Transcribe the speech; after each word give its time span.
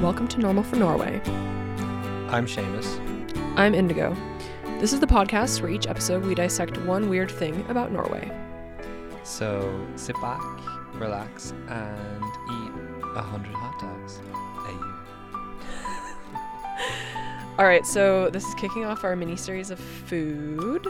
welcome 0.00 0.26
to 0.26 0.38
Normal 0.40 0.62
for 0.62 0.76
Norway. 0.76 1.20
I'm 2.30 2.46
Seamus. 2.46 2.98
I'm 3.58 3.74
Indigo. 3.74 4.16
This 4.78 4.94
is 4.94 5.00
the 5.00 5.06
podcast 5.06 5.60
where 5.60 5.70
each 5.70 5.86
episode 5.86 6.24
we 6.24 6.34
dissect 6.34 6.78
one 6.84 7.10
weird 7.10 7.30
thing 7.30 7.66
about 7.68 7.92
Norway. 7.92 8.34
So 9.24 9.86
sit 9.96 10.16
back, 10.22 10.40
relax, 10.94 11.52
and 11.68 12.24
eat 12.24 12.72
a 13.14 13.20
hundred 13.20 13.52
hot 13.52 13.78
dogs 13.78 14.20
a 14.20 14.72
year. 14.72 14.96
All 17.58 17.66
right, 17.66 17.84
so 17.84 18.30
this 18.30 18.46
is 18.46 18.54
kicking 18.54 18.86
off 18.86 19.04
our 19.04 19.14
mini 19.14 19.36
series 19.36 19.70
of 19.70 19.78
food. 19.78 20.86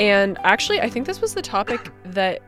And 0.00 0.38
actually, 0.42 0.80
I 0.80 0.90
think 0.90 1.06
this 1.06 1.20
was 1.20 1.34
the 1.34 1.42
topic 1.42 1.92
that 2.04 2.42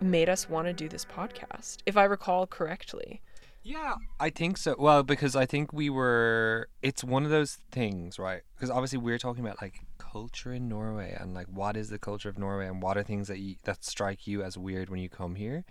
made 0.00 0.28
us 0.28 0.48
want 0.48 0.68
to 0.68 0.72
do 0.72 0.88
this 0.88 1.04
podcast, 1.04 1.78
if 1.84 1.96
I 1.96 2.04
recall 2.04 2.46
correctly. 2.46 3.22
Yeah, 3.62 3.94
I 4.18 4.30
think 4.30 4.56
so. 4.56 4.74
Well, 4.78 5.02
because 5.02 5.36
I 5.36 5.46
think 5.46 5.72
we 5.72 5.88
were. 5.88 6.68
It's 6.82 7.04
one 7.04 7.24
of 7.24 7.30
those 7.30 7.58
things, 7.70 8.18
right? 8.18 8.42
Because 8.54 8.70
obviously 8.70 8.98
we're 8.98 9.18
talking 9.18 9.44
about 9.44 9.62
like 9.62 9.80
culture 9.98 10.52
in 10.52 10.68
Norway 10.68 11.16
and 11.18 11.32
like 11.32 11.46
what 11.46 11.76
is 11.76 11.88
the 11.88 11.98
culture 11.98 12.28
of 12.28 12.38
Norway 12.38 12.66
and 12.66 12.82
what 12.82 12.98
are 12.98 13.02
things 13.02 13.28
that 13.28 13.38
you, 13.38 13.56
that 13.64 13.84
strike 13.84 14.26
you 14.26 14.42
as 14.42 14.58
weird 14.58 14.90
when 14.90 15.00
you 15.00 15.08
come 15.08 15.36
here. 15.36 15.64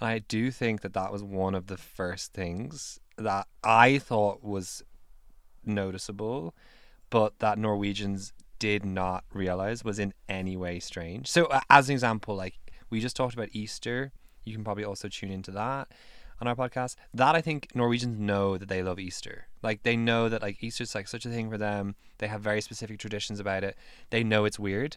And 0.00 0.08
I 0.08 0.18
do 0.18 0.50
think 0.50 0.82
that 0.82 0.92
that 0.92 1.10
was 1.12 1.22
one 1.22 1.54
of 1.54 1.66
the 1.68 1.78
first 1.78 2.34
things 2.34 3.00
that 3.16 3.46
I 3.62 3.98
thought 3.98 4.42
was 4.44 4.82
noticeable, 5.64 6.54
but 7.08 7.38
that 7.38 7.58
Norwegians 7.58 8.32
did 8.58 8.84
not 8.84 9.24
realize 9.32 9.82
was 9.82 9.98
in 9.98 10.12
any 10.28 10.56
way 10.56 10.78
strange. 10.78 11.28
So, 11.28 11.46
uh, 11.46 11.60
as 11.70 11.88
an 11.88 11.94
example, 11.94 12.36
like 12.36 12.54
we 12.90 13.00
just 13.00 13.16
talked 13.16 13.34
about 13.34 13.48
Easter, 13.52 14.12
you 14.44 14.52
can 14.54 14.62
probably 14.62 14.84
also 14.84 15.08
tune 15.08 15.30
into 15.30 15.50
that 15.52 15.88
on 16.40 16.48
our 16.48 16.54
podcast. 16.54 16.96
That 17.12 17.34
I 17.34 17.40
think 17.40 17.74
Norwegians 17.74 18.18
know 18.18 18.56
that 18.58 18.68
they 18.68 18.82
love 18.82 18.98
Easter. 18.98 19.46
Like 19.62 19.82
they 19.82 19.96
know 19.96 20.28
that 20.28 20.42
like 20.42 20.62
Easter's 20.62 20.94
like 20.94 21.08
such 21.08 21.24
a 21.26 21.30
thing 21.30 21.50
for 21.50 21.58
them. 21.58 21.94
They 22.18 22.28
have 22.28 22.40
very 22.40 22.60
specific 22.60 22.98
traditions 22.98 23.40
about 23.40 23.64
it. 23.64 23.76
They 24.10 24.22
know 24.24 24.44
it's 24.44 24.58
weird. 24.58 24.96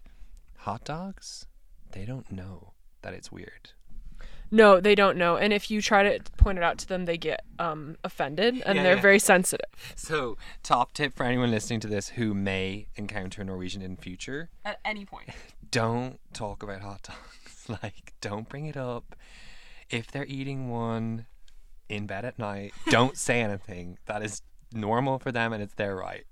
Hot 0.59 0.83
dogs, 0.83 1.45
they 1.91 2.05
don't 2.05 2.31
know 2.31 2.73
that 3.01 3.13
it's 3.13 3.31
weird. 3.31 3.71
No, 4.49 4.79
they 4.79 4.95
don't 4.95 5.17
know. 5.17 5.35
And 5.35 5.51
if 5.51 5.69
you 5.69 5.81
try 5.81 6.03
to 6.03 6.23
point 6.37 6.57
it 6.57 6.63
out 6.63 6.77
to 6.79 6.87
them, 6.87 7.03
they 7.05 7.17
get 7.17 7.43
um, 7.59 7.97
offended 8.03 8.61
and 8.65 8.77
Yeah, 8.77 8.83
they're 8.83 8.95
yeah. 8.95 9.01
very 9.01 9.19
sensitive. 9.19 9.69
So, 9.95 10.37
top 10.63 10.93
tip 10.93 11.15
for 11.17 11.25
anyone 11.25 11.51
listening 11.51 11.81
to 11.81 11.87
this 11.87 12.09
who 12.09 12.33
may 12.33 12.87
encounter 12.95 13.41
a 13.41 13.45
Norwegian 13.45 13.81
in 13.81 13.97
future: 13.97 14.49
At 14.63 14.79
any 14.85 15.05
point. 15.05 15.29
don't 15.71 16.19
talk 16.33 16.63
about 16.63 16.79
hot 16.81 17.03
dogs. 17.03 17.79
like, 17.83 18.13
don't 18.21 18.47
bring 18.47 18.65
it 18.67 18.77
up. 18.77 19.15
If 19.89 20.11
they're 20.11 20.25
eating 20.25 20.69
one 20.69 21.25
in 21.89 22.07
bed 22.07 22.25
at 22.25 22.37
night, 22.37 22.73
don't 22.89 23.17
say 23.17 23.41
anything. 23.41 23.97
That 24.05 24.23
is 24.23 24.41
normal 24.73 25.19
for 25.19 25.31
them 25.31 25.53
and 25.53 25.63
it's 25.63 25.73
their 25.75 25.95
right. 25.95 26.25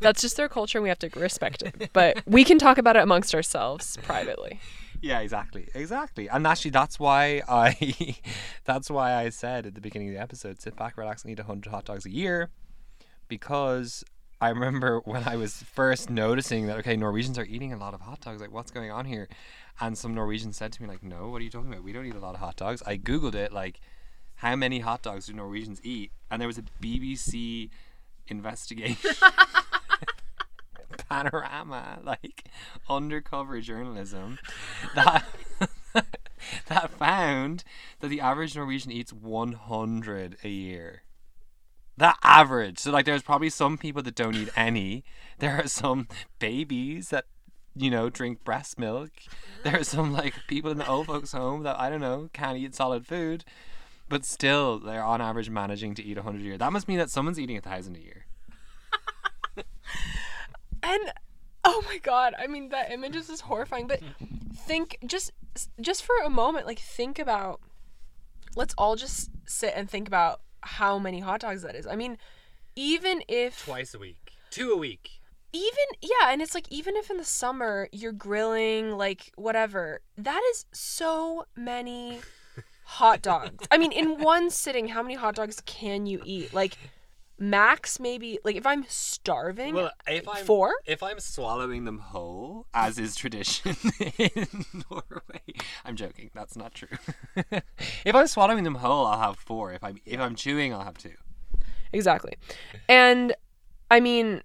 That's 0.00 0.22
just 0.22 0.36
their 0.36 0.48
culture 0.48 0.78
and 0.78 0.82
we 0.82 0.88
have 0.88 0.98
to 1.00 1.10
respect 1.18 1.62
it. 1.62 1.90
But 1.92 2.22
we 2.26 2.44
can 2.44 2.58
talk 2.58 2.78
about 2.78 2.96
it 2.96 3.02
amongst 3.02 3.34
ourselves 3.34 3.98
privately. 4.02 4.60
Yeah, 5.02 5.20
exactly, 5.20 5.68
exactly. 5.74 6.28
And 6.28 6.46
actually, 6.46 6.72
that's 6.72 6.98
why 6.98 7.42
I, 7.48 8.16
that's 8.64 8.90
why 8.90 9.14
I 9.14 9.30
said 9.30 9.66
at 9.66 9.74
the 9.74 9.80
beginning 9.80 10.08
of 10.08 10.14
the 10.14 10.20
episode, 10.20 10.60
sit 10.60 10.76
back, 10.76 10.96
relax, 10.96 11.22
and 11.22 11.32
eat 11.32 11.40
hundred 11.40 11.70
hot 11.70 11.86
dogs 11.86 12.04
a 12.04 12.10
year, 12.10 12.50
because 13.28 14.04
I 14.40 14.50
remember 14.50 15.00
when 15.04 15.24
I 15.26 15.36
was 15.36 15.62
first 15.62 16.10
noticing 16.10 16.66
that 16.66 16.78
okay, 16.78 16.96
Norwegians 16.96 17.38
are 17.38 17.44
eating 17.44 17.72
a 17.72 17.78
lot 17.78 17.94
of 17.94 18.02
hot 18.02 18.20
dogs. 18.20 18.40
Like, 18.40 18.52
what's 18.52 18.70
going 18.70 18.90
on 18.90 19.06
here? 19.06 19.28
And 19.80 19.96
some 19.96 20.14
Norwegians 20.14 20.56
said 20.56 20.72
to 20.72 20.82
me 20.82 20.88
like, 20.88 21.02
No, 21.02 21.28
what 21.28 21.40
are 21.40 21.44
you 21.44 21.50
talking 21.50 21.72
about? 21.72 21.84
We 21.84 21.92
don't 21.92 22.06
eat 22.06 22.14
a 22.14 22.20
lot 22.20 22.34
of 22.34 22.40
hot 22.40 22.56
dogs. 22.56 22.82
I 22.86 22.96
googled 22.96 23.34
it 23.34 23.52
like, 23.52 23.80
how 24.36 24.56
many 24.56 24.80
hot 24.80 25.02
dogs 25.02 25.26
do 25.26 25.34
Norwegians 25.34 25.80
eat? 25.84 26.12
And 26.30 26.40
there 26.40 26.48
was 26.48 26.58
a 26.58 26.64
BBC 26.82 27.70
investigation. 28.28 29.10
panorama 31.08 31.98
like 32.04 32.44
undercover 32.88 33.60
journalism 33.60 34.38
that 34.94 35.24
that 36.68 36.90
found 36.90 37.64
that 37.98 38.08
the 38.08 38.20
average 38.20 38.56
Norwegian 38.56 38.92
eats 38.92 39.12
100 39.12 40.36
a 40.44 40.48
year. 40.48 41.02
That 41.96 42.16
average. 42.22 42.78
So 42.78 42.90
like 42.90 43.04
there's 43.04 43.22
probably 43.22 43.50
some 43.50 43.76
people 43.76 44.02
that 44.02 44.14
don't 44.14 44.36
eat 44.36 44.48
any. 44.56 45.04
There 45.38 45.60
are 45.60 45.68
some 45.68 46.08
babies 46.38 47.10
that 47.10 47.26
you 47.76 47.90
know 47.90 48.10
drink 48.10 48.44
breast 48.44 48.78
milk. 48.78 49.10
There 49.62 49.78
are 49.78 49.84
some 49.84 50.14
like 50.14 50.32
people 50.48 50.70
in 50.70 50.78
the 50.78 50.88
old 50.88 51.06
folks 51.06 51.32
home 51.32 51.64
that 51.64 51.78
I 51.78 51.90
don't 51.90 52.00
know 52.00 52.30
can't 52.32 52.56
eat 52.56 52.74
solid 52.74 53.06
food. 53.06 53.44
But 54.08 54.24
still, 54.24 54.78
they're 54.78 55.04
on 55.04 55.20
average 55.20 55.50
managing 55.50 55.94
to 55.96 56.02
eat 56.02 56.16
100 56.16 56.40
a 56.40 56.44
year. 56.44 56.58
That 56.58 56.72
must 56.72 56.88
mean 56.88 56.96
that 56.96 57.10
someone's 57.10 57.38
eating 57.38 57.58
a 57.58 57.60
thousand 57.60 57.96
a 57.96 58.00
year. 58.00 58.24
And 60.82 61.12
oh 61.64 61.82
my 61.86 61.98
god, 61.98 62.34
I 62.38 62.46
mean 62.46 62.70
that 62.70 62.90
image 62.90 63.16
is 63.16 63.28
just 63.28 63.42
horrifying. 63.42 63.86
But 63.86 64.00
think 64.54 64.98
just 65.06 65.32
just 65.80 66.02
for 66.02 66.16
a 66.24 66.30
moment, 66.30 66.66
like 66.66 66.78
think 66.78 67.18
about. 67.18 67.60
Let's 68.56 68.74
all 68.76 68.96
just 68.96 69.30
sit 69.46 69.74
and 69.76 69.88
think 69.88 70.08
about 70.08 70.40
how 70.62 70.98
many 70.98 71.20
hot 71.20 71.40
dogs 71.40 71.62
that 71.62 71.76
is. 71.76 71.86
I 71.86 71.94
mean, 71.94 72.18
even 72.74 73.22
if 73.28 73.64
Twice 73.64 73.94
a 73.94 73.98
week, 73.98 74.32
two 74.50 74.72
a 74.72 74.76
week. 74.76 75.19
Even 75.52 75.84
yeah, 76.00 76.30
and 76.32 76.40
it's 76.42 76.54
like 76.54 76.66
even 76.70 76.96
if 76.96 77.10
in 77.10 77.16
the 77.16 77.24
summer 77.24 77.88
you're 77.92 78.12
grilling 78.12 78.92
like 78.96 79.32
whatever, 79.36 80.00
that 80.16 80.40
is 80.52 80.66
so 80.72 81.44
many 81.56 82.20
hot 82.84 83.22
dogs. 83.22 83.66
I 83.70 83.78
mean, 83.78 83.92
in 83.92 84.18
one 84.22 84.50
sitting, 84.50 84.88
how 84.88 85.02
many 85.02 85.14
hot 85.14 85.34
dogs 85.34 85.60
can 85.66 86.06
you 86.06 86.20
eat? 86.24 86.52
Like 86.54 86.76
max 87.42 87.98
maybe 87.98 88.38
like 88.44 88.54
if 88.54 88.66
I'm 88.66 88.84
starving, 88.86 89.74
Well, 89.74 89.90
if 90.06 90.28
I'm 90.28 90.44
four? 90.44 90.74
if 90.84 91.02
I'm 91.02 91.18
swallowing 91.18 91.84
them 91.84 91.98
whole, 91.98 92.66
as 92.74 92.98
is 92.98 93.16
tradition 93.16 93.76
in 94.18 94.46
Norway, 94.90 95.40
I'm 95.84 95.96
joking. 95.96 96.30
That's 96.34 96.56
not 96.56 96.74
true. 96.74 96.88
if 98.04 98.14
I'm 98.14 98.26
swallowing 98.26 98.64
them 98.64 98.76
whole, 98.76 99.06
I'll 99.06 99.18
have 99.20 99.38
four. 99.38 99.72
If 99.72 99.82
I'm 99.82 99.98
if 100.04 100.20
I'm 100.20 100.34
chewing, 100.34 100.72
I'll 100.74 100.84
have 100.84 100.98
two. 100.98 101.14
Exactly. 101.92 102.34
And 102.88 103.34
I 103.90 103.98
mean, 104.00 104.42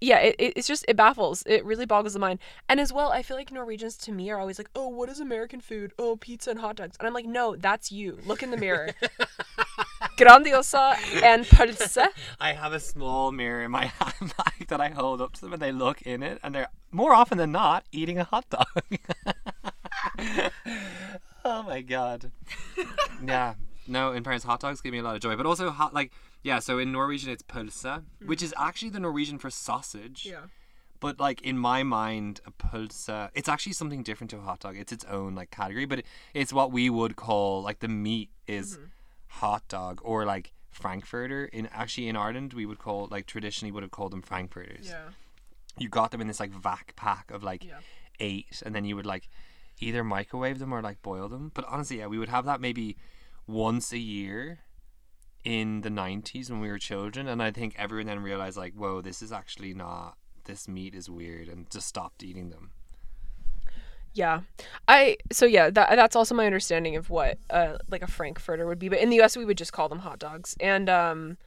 yeah, 0.00 0.18
it, 0.18 0.36
it- 0.38 0.52
it's 0.56 0.66
just, 0.68 0.84
it 0.88 0.96
baffles. 0.96 1.42
It 1.46 1.64
really 1.64 1.86
boggles 1.86 2.12
the 2.14 2.18
mind. 2.18 2.38
And 2.68 2.80
as 2.80 2.92
well, 2.92 3.10
I 3.12 3.22
feel 3.22 3.36
like 3.36 3.52
Norwegians 3.52 3.96
to 3.98 4.12
me 4.12 4.30
are 4.30 4.38
always 4.40 4.58
like, 4.58 4.70
oh, 4.74 4.88
what 4.88 5.08
is 5.08 5.20
American 5.20 5.60
food? 5.60 5.92
Oh, 5.98 6.16
pizza 6.16 6.50
and 6.50 6.60
hot 6.60 6.76
dogs. 6.76 6.96
And 6.98 7.06
I'm 7.06 7.14
like, 7.14 7.26
no, 7.26 7.56
that's 7.56 7.92
you. 7.92 8.18
Look 8.26 8.42
in 8.42 8.50
the 8.50 8.56
mirror. 8.56 8.90
Grandiosa 10.16 10.96
and 11.22 11.44
pølse. 11.46 11.98
I 12.40 12.52
have 12.52 12.72
a 12.72 12.80
small 12.80 13.32
mirror 13.32 13.62
in 13.62 13.70
my 13.70 13.86
handbag 14.00 14.68
that 14.68 14.80
I 14.80 14.88
hold 14.88 15.20
up 15.20 15.32
to 15.34 15.40
them, 15.40 15.52
and 15.52 15.62
they 15.62 15.72
look 15.72 16.02
in 16.02 16.22
it, 16.22 16.38
and 16.42 16.54
they're 16.54 16.68
more 16.90 17.14
often 17.14 17.38
than 17.38 17.52
not 17.52 17.84
eating 17.92 18.18
a 18.18 18.24
hot 18.24 18.46
dog. 18.50 18.66
oh 21.44 21.62
my 21.62 21.80
god. 21.82 22.30
yeah. 23.24 23.54
No, 23.90 24.12
in 24.12 24.22
Paris, 24.22 24.44
hot 24.44 24.60
dogs 24.60 24.80
give 24.80 24.92
me 24.92 24.98
a 24.98 25.02
lot 25.02 25.16
of 25.16 25.20
joy, 25.20 25.34
but 25.34 25.46
also 25.46 25.70
hot 25.70 25.92
like 25.92 26.12
yeah. 26.42 26.60
So 26.60 26.78
in 26.78 26.92
Norwegian, 26.92 27.30
it's 27.30 27.42
pølse, 27.42 28.04
which 28.24 28.40
is 28.40 28.52
mm. 28.52 28.64
actually 28.64 28.90
the 28.90 29.00
Norwegian 29.00 29.38
for 29.38 29.50
sausage. 29.50 30.24
Yeah. 30.24 30.42
But 31.00 31.18
like 31.18 31.42
in 31.42 31.58
my 31.58 31.82
mind, 31.82 32.40
a 32.46 32.52
pølse, 32.52 33.30
it's 33.34 33.48
actually 33.48 33.72
something 33.72 34.04
different 34.04 34.30
to 34.30 34.38
a 34.38 34.42
hot 34.42 34.60
dog. 34.60 34.76
It's 34.76 34.92
its 34.92 35.04
own 35.06 35.34
like 35.34 35.50
category, 35.50 35.86
but 35.86 36.00
it, 36.00 36.06
it's 36.34 36.52
what 36.52 36.70
we 36.70 36.88
would 36.88 37.16
call 37.16 37.62
like 37.62 37.80
the 37.80 37.88
meat 37.88 38.30
is 38.46 38.76
mm-hmm. 38.76 38.84
hot 39.26 39.66
dog 39.66 40.00
or 40.04 40.24
like 40.24 40.52
frankfurter. 40.70 41.46
In 41.46 41.66
actually 41.72 42.06
in 42.06 42.16
Ireland, 42.16 42.52
we 42.52 42.66
would 42.66 42.78
call 42.78 43.08
like 43.10 43.26
traditionally 43.26 43.72
would 43.72 43.82
have 43.82 43.90
called 43.90 44.12
them 44.12 44.22
frankfurters. 44.22 44.86
Yeah. 44.88 45.08
You 45.78 45.88
got 45.88 46.12
them 46.12 46.20
in 46.20 46.28
this 46.28 46.38
like 46.38 46.52
vac 46.52 46.94
pack 46.94 47.32
of 47.32 47.42
like 47.42 47.64
Yeah. 47.64 47.80
eight, 48.20 48.62
and 48.64 48.72
then 48.72 48.84
you 48.84 48.94
would 48.94 49.06
like 49.06 49.28
either 49.80 50.04
microwave 50.04 50.60
them 50.60 50.72
or 50.72 50.80
like 50.80 51.02
boil 51.02 51.28
them. 51.28 51.50
But 51.54 51.64
honestly, 51.66 51.98
yeah, 51.98 52.06
we 52.06 52.18
would 52.18 52.28
have 52.28 52.44
that 52.44 52.60
maybe 52.60 52.96
once 53.50 53.92
a 53.92 53.98
year 53.98 54.60
in 55.44 55.80
the 55.80 55.88
90s 55.88 56.50
when 56.50 56.60
we 56.60 56.68
were 56.68 56.78
children 56.78 57.26
and 57.26 57.42
i 57.42 57.50
think 57.50 57.74
everyone 57.78 58.06
then 58.06 58.20
realized 58.20 58.56
like 58.56 58.74
whoa 58.74 59.00
this 59.00 59.22
is 59.22 59.32
actually 59.32 59.72
not 59.74 60.16
this 60.44 60.68
meat 60.68 60.94
is 60.94 61.08
weird 61.08 61.48
and 61.48 61.70
just 61.70 61.86
stopped 61.86 62.22
eating 62.22 62.50
them 62.50 62.70
Yeah. 64.12 64.40
I, 64.88 65.18
so 65.30 65.46
yeah, 65.46 65.70
that, 65.70 65.94
that's 65.94 66.16
also 66.16 66.34
my 66.34 66.46
understanding 66.46 66.96
of 66.96 67.10
what, 67.10 67.38
uh, 67.48 67.78
like 67.88 68.02
a 68.02 68.08
Frankfurter 68.08 68.66
would 68.66 68.78
be. 68.78 68.88
But 68.88 68.98
in 68.98 69.08
the 69.08 69.20
US, 69.20 69.36
we 69.36 69.44
would 69.44 69.58
just 69.58 69.72
call 69.72 69.88
them 69.88 70.00
hot 70.00 70.18
dogs. 70.18 70.56
And, 70.60 70.88
um, 70.88 71.38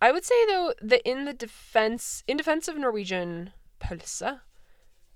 I 0.00 0.12
would 0.12 0.24
say 0.24 0.46
though 0.46 0.72
that 0.80 1.02
in 1.08 1.24
the 1.24 1.34
defense, 1.34 2.22
in 2.26 2.36
defense 2.36 2.68
of 2.68 2.76
Norwegian 2.76 3.52
pølse, 3.80 4.40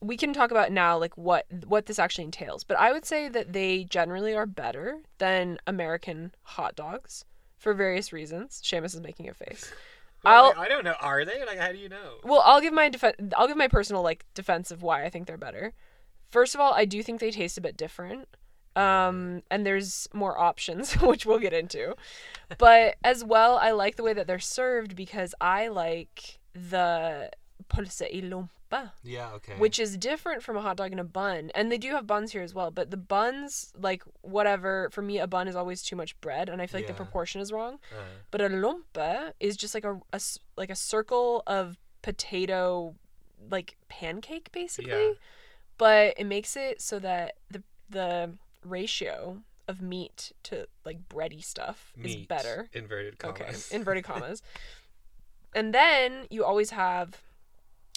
we 0.02 0.16
can 0.16 0.32
talk 0.32 0.50
about 0.50 0.72
now 0.72 0.98
like 0.98 1.16
what 1.16 1.46
what 1.66 1.86
this 1.86 1.98
actually 1.98 2.24
entails. 2.24 2.64
But 2.64 2.78
I 2.78 2.92
would 2.92 3.04
say 3.04 3.28
that 3.28 3.52
they 3.52 3.84
generally 3.84 4.34
are 4.34 4.46
better 4.46 4.98
than 5.18 5.58
American 5.66 6.34
hot 6.42 6.74
dogs 6.76 7.24
for 7.56 7.72
various 7.72 8.12
reasons. 8.12 8.60
Seamus 8.62 8.94
is 8.94 9.00
making 9.00 9.28
a 9.28 9.34
face. 9.34 9.72
I'll 10.24 10.54
i 10.56 10.68
don't 10.68 10.84
know 10.84 10.94
are 11.00 11.24
they 11.24 11.44
like 11.44 11.58
how 11.58 11.72
do 11.72 11.78
you 11.78 11.88
know 11.88 12.18
well, 12.22 12.42
I'll 12.44 12.60
give 12.60 12.72
my 12.72 12.88
defen- 12.88 13.32
I'll 13.36 13.48
give 13.48 13.56
my 13.56 13.66
personal 13.66 14.02
like 14.02 14.24
defense 14.34 14.70
of 14.70 14.82
why 14.82 15.04
I 15.04 15.10
think 15.10 15.26
they're 15.26 15.36
better. 15.36 15.72
First 16.30 16.54
of 16.54 16.60
all, 16.60 16.72
I 16.72 16.84
do 16.84 17.02
think 17.02 17.20
they 17.20 17.30
taste 17.30 17.58
a 17.58 17.60
bit 17.60 17.76
different. 17.76 18.28
Um, 18.74 19.42
and 19.50 19.66
there's 19.66 20.08
more 20.14 20.38
options, 20.38 20.94
which 21.02 21.26
we'll 21.26 21.38
get 21.38 21.52
into. 21.52 21.94
But 22.56 22.96
as 23.04 23.22
well, 23.22 23.58
I 23.58 23.72
like 23.72 23.96
the 23.96 24.02
way 24.02 24.14
that 24.14 24.26
they're 24.26 24.38
served 24.38 24.96
because 24.96 25.34
I 25.40 25.68
like 25.68 26.38
the 26.54 27.30
pølse 27.68 28.02
i 28.02 28.48
Yeah. 29.02 29.30
Okay. 29.34 29.54
which 29.58 29.78
is 29.78 29.96
different 29.96 30.42
from 30.42 30.56
a 30.56 30.60
hot 30.62 30.76
dog 30.76 30.90
and 30.92 31.00
a 31.00 31.04
bun. 31.04 31.50
And 31.54 31.70
they 31.70 31.78
do 31.78 31.90
have 31.90 32.06
buns 32.06 32.32
here 32.32 32.42
as 32.42 32.54
well, 32.54 32.70
but 32.70 32.90
the 32.90 32.96
buns, 32.96 33.72
like 33.78 34.02
whatever, 34.22 34.88
for 34.92 35.02
me, 35.02 35.18
a 35.18 35.26
bun 35.26 35.48
is 35.48 35.56
always 35.56 35.82
too 35.82 35.96
much 35.96 36.18
bread, 36.20 36.48
and 36.48 36.60
I 36.62 36.66
feel 36.66 36.80
like 36.80 36.86
the 36.88 36.94
proportion 37.04 37.40
is 37.40 37.52
wrong. 37.52 37.74
Uh, 37.92 38.02
But 38.30 38.40
a 38.40 38.48
lompe 38.48 39.32
is 39.40 39.56
just 39.56 39.74
like 39.74 39.84
a, 39.84 40.00
a 40.12 40.20
like 40.56 40.70
a 40.70 40.76
circle 40.76 41.42
of 41.46 41.76
potato, 42.02 42.94
like 43.50 43.76
pancake 43.88 44.50
basically. 44.52 44.90
Yeah. 44.92 45.12
But 45.78 46.14
it 46.18 46.24
makes 46.26 46.56
it 46.56 46.80
so 46.80 46.98
that 47.00 47.36
the 47.50 47.62
the 47.90 48.32
ratio 48.64 49.42
of 49.68 49.80
meat 49.82 50.32
to 50.44 50.66
like 50.84 51.08
bready 51.08 51.42
stuff 51.42 51.92
is 52.02 52.16
better. 52.16 52.68
Inverted 52.72 53.18
commas. 53.18 53.38
Okay, 53.68 53.76
inverted 53.76 54.04
commas. 54.10 54.42
and 55.54 55.74
then 55.74 56.26
you 56.30 56.44
always 56.44 56.70
have 56.70 57.20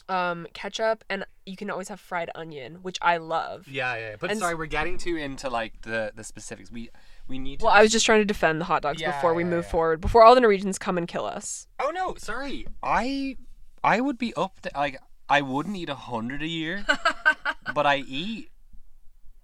um 0.09 0.45
ketchup 0.53 1.03
and 1.09 1.25
you 1.45 1.55
can 1.55 1.69
always 1.69 1.89
have 1.89 1.99
fried 1.99 2.29
onion, 2.35 2.79
which 2.81 2.97
I 3.01 3.17
love. 3.17 3.67
Yeah, 3.67 3.95
yeah. 3.97 4.15
But 4.19 4.31
And- 4.31 4.39
sorry, 4.39 4.55
we're 4.55 4.65
getting 4.65 4.97
too 4.97 5.15
into 5.17 5.49
like 5.49 5.81
the 5.81 6.11
the 6.15 6.23
specifics. 6.23 6.71
We 6.71 6.89
we 7.27 7.39
need 7.39 7.59
to. 7.59 7.65
Well, 7.65 7.73
I 7.73 7.81
was 7.81 7.91
just 7.91 8.05
trying 8.05 8.19
to 8.21 8.25
defend 8.25 8.61
the 8.61 8.65
hot 8.65 8.81
dogs 8.83 9.01
Yeah, 9.01 9.11
before 9.11 9.33
we 9.33 9.43
yeah, 9.43 9.49
move 9.49 9.63
yeah. 9.65 9.71
forward, 9.71 10.01
before 10.01 10.23
all 10.23 10.35
the 10.35 10.41
Norwegians 10.41 10.77
come 10.77 10.97
and 10.97 11.07
kill 11.07 11.25
us. 11.25 11.67
Oh 11.79 11.91
no, 11.93 12.15
sorry. 12.17 12.67
I 12.83 13.37
I 13.83 14.01
would 14.01 14.17
be 14.17 14.33
up 14.35 14.59
to, 14.61 14.71
like 14.75 14.99
I 15.29 15.41
wouldn't 15.41 15.75
eat 15.75 15.89
a 15.89 15.95
hundred 15.95 16.41
a 16.43 16.47
year, 16.47 16.85
but 17.73 17.85
I 17.85 17.97
eat 17.97 18.49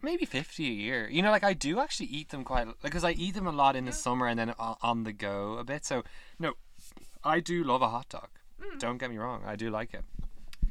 maybe 0.01 0.25
fifty 0.25 0.67
a 0.67 0.73
year. 0.73 1.07
You 1.09 1.21
know, 1.21 1.31
like 1.31 1.43
I 1.43 1.53
do 1.53 1.79
actually 1.79 2.07
eat 2.07 2.29
them 2.29 2.43
quite 2.43 2.67
because 2.83 3.03
I 3.03 3.11
eat 3.11 3.33
them 3.35 3.47
a 3.47 3.51
lot 3.51 3.75
in 3.75 3.85
the 3.85 3.91
summer 3.91 4.27
and 4.27 4.37
then 4.39 4.53
o- 4.59 4.77
on 4.81 5.03
the 5.03 5.13
go 5.13 5.57
a 5.57 5.63
bit. 5.63 5.85
So 5.85 6.03
no, 6.39 6.53
I 7.23 7.39
do 7.39 7.63
love 7.63 7.81
a 7.81 7.89
hot 7.89 8.09
dog. 8.09 8.29
Don't 8.77 8.97
get 8.99 9.09
me 9.09 9.17
wrong, 9.17 9.41
I 9.45 9.55
do 9.55 9.71
like 9.71 9.91
it. 9.95 10.03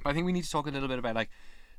But 0.02 0.10
I 0.10 0.12
think 0.14 0.26
we 0.26 0.32
need 0.32 0.44
to 0.44 0.50
talk 0.50 0.66
a 0.66 0.70
little 0.70 0.88
bit 0.88 0.98
about 0.98 1.14
like 1.14 1.30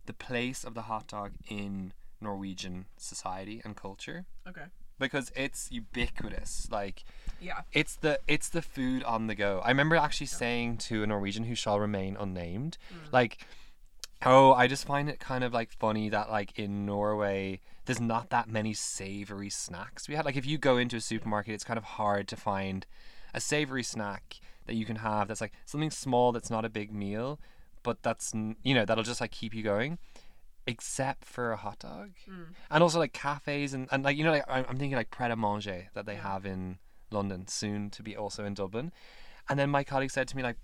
the 0.06 0.14
place 0.14 0.64
of 0.64 0.74
the 0.74 0.84
hot 0.84 1.08
dog 1.08 1.32
in 1.50 1.94
Norwegian 2.20 2.86
society 2.98 3.62
and 3.64 3.76
culture 3.76 4.26
Okay. 4.48 4.66
because 5.00 5.32
it's 5.36 5.72
ubiquitous. 5.72 6.68
Like 6.72 7.04
Yeah. 7.40 7.62
it's 7.74 7.96
the 7.96 8.20
it's 8.28 8.50
the 8.50 8.62
food 8.62 9.04
on 9.04 9.28
the 9.28 9.36
go. 9.36 9.62
I 9.64 9.70
remember 9.70 9.96
actually 9.96 10.28
saying 10.28 10.78
to 10.90 11.04
a 11.04 11.08
Norwegian 11.08 11.46
who 11.46 11.56
shall 11.56 11.80
remain 11.80 12.16
unnamed, 12.20 12.78
mm. 12.94 13.12
like, 13.12 13.46
oh, 14.24 14.54
I 14.54 14.68
just 14.68 14.86
find 14.86 15.10
it 15.10 15.20
kind 15.20 15.44
of 15.44 15.54
like 15.54 15.72
funny 15.72 16.10
that 16.10 16.30
like 16.30 16.58
in 16.60 16.86
Norway 16.86 17.60
there's 17.86 18.00
not 18.00 18.30
that 18.30 18.48
many 18.48 18.74
savory 18.76 19.50
snacks. 19.50 20.08
We 20.08 20.16
had 20.16 20.26
like 20.26 20.38
if 20.38 20.46
you 20.46 20.58
go 20.60 20.78
into 20.78 20.98
a 20.98 21.02
supermarket, 21.02 21.56
it's 21.56 21.64
kind 21.64 21.80
of 21.80 21.84
hard 21.84 22.28
to 22.28 22.36
find 22.36 22.86
a 23.34 23.42
savory 23.42 23.84
snack 23.84 24.40
that 24.68 24.76
you 24.76 24.86
can 24.86 24.98
have 24.98 25.28
that's 25.28 25.42
like 25.42 25.54
something 25.66 25.90
small 25.90 26.32
that's 26.32 26.52
not 26.52 26.64
a 26.64 26.70
big 26.70 26.94
meal, 26.94 27.40
but 27.84 28.04
that's 28.04 28.34
you 28.64 28.74
know 28.74 28.86
that'll 28.86 29.04
just 29.04 29.22
like 29.22 29.32
keep 29.32 29.54
you 29.54 29.64
going. 29.64 29.98
Except 30.68 31.26
for 31.26 31.52
a 31.52 31.58
hot 31.58 31.80
dog, 31.80 32.12
mm. 32.30 32.46
and 32.70 32.84
also 32.84 33.00
like 33.00 33.14
cafes 33.14 33.74
and, 33.74 33.88
and 33.92 34.04
like 34.04 34.16
you 34.16 34.24
know 34.24 34.32
like 34.32 34.46
I'm 34.48 34.64
I'm 34.70 34.78
thinking 34.78 34.96
like 34.96 35.10
Pret 35.10 35.32
a 35.32 35.36
Manger 35.36 35.90
that 35.96 36.06
they 36.06 36.16
have 36.16 36.46
in 36.46 36.78
London, 37.12 37.48
soon 37.48 37.90
to 37.92 38.04
be 38.04 38.16
also 38.16 38.46
in 38.46 38.54
Dublin. 38.54 38.92
And 39.50 39.60
then 39.60 39.70
my 39.70 39.84
colleague 39.84 40.12
said 40.12 40.28
to 40.30 40.38
me, 40.38 40.44
like, 40.44 40.58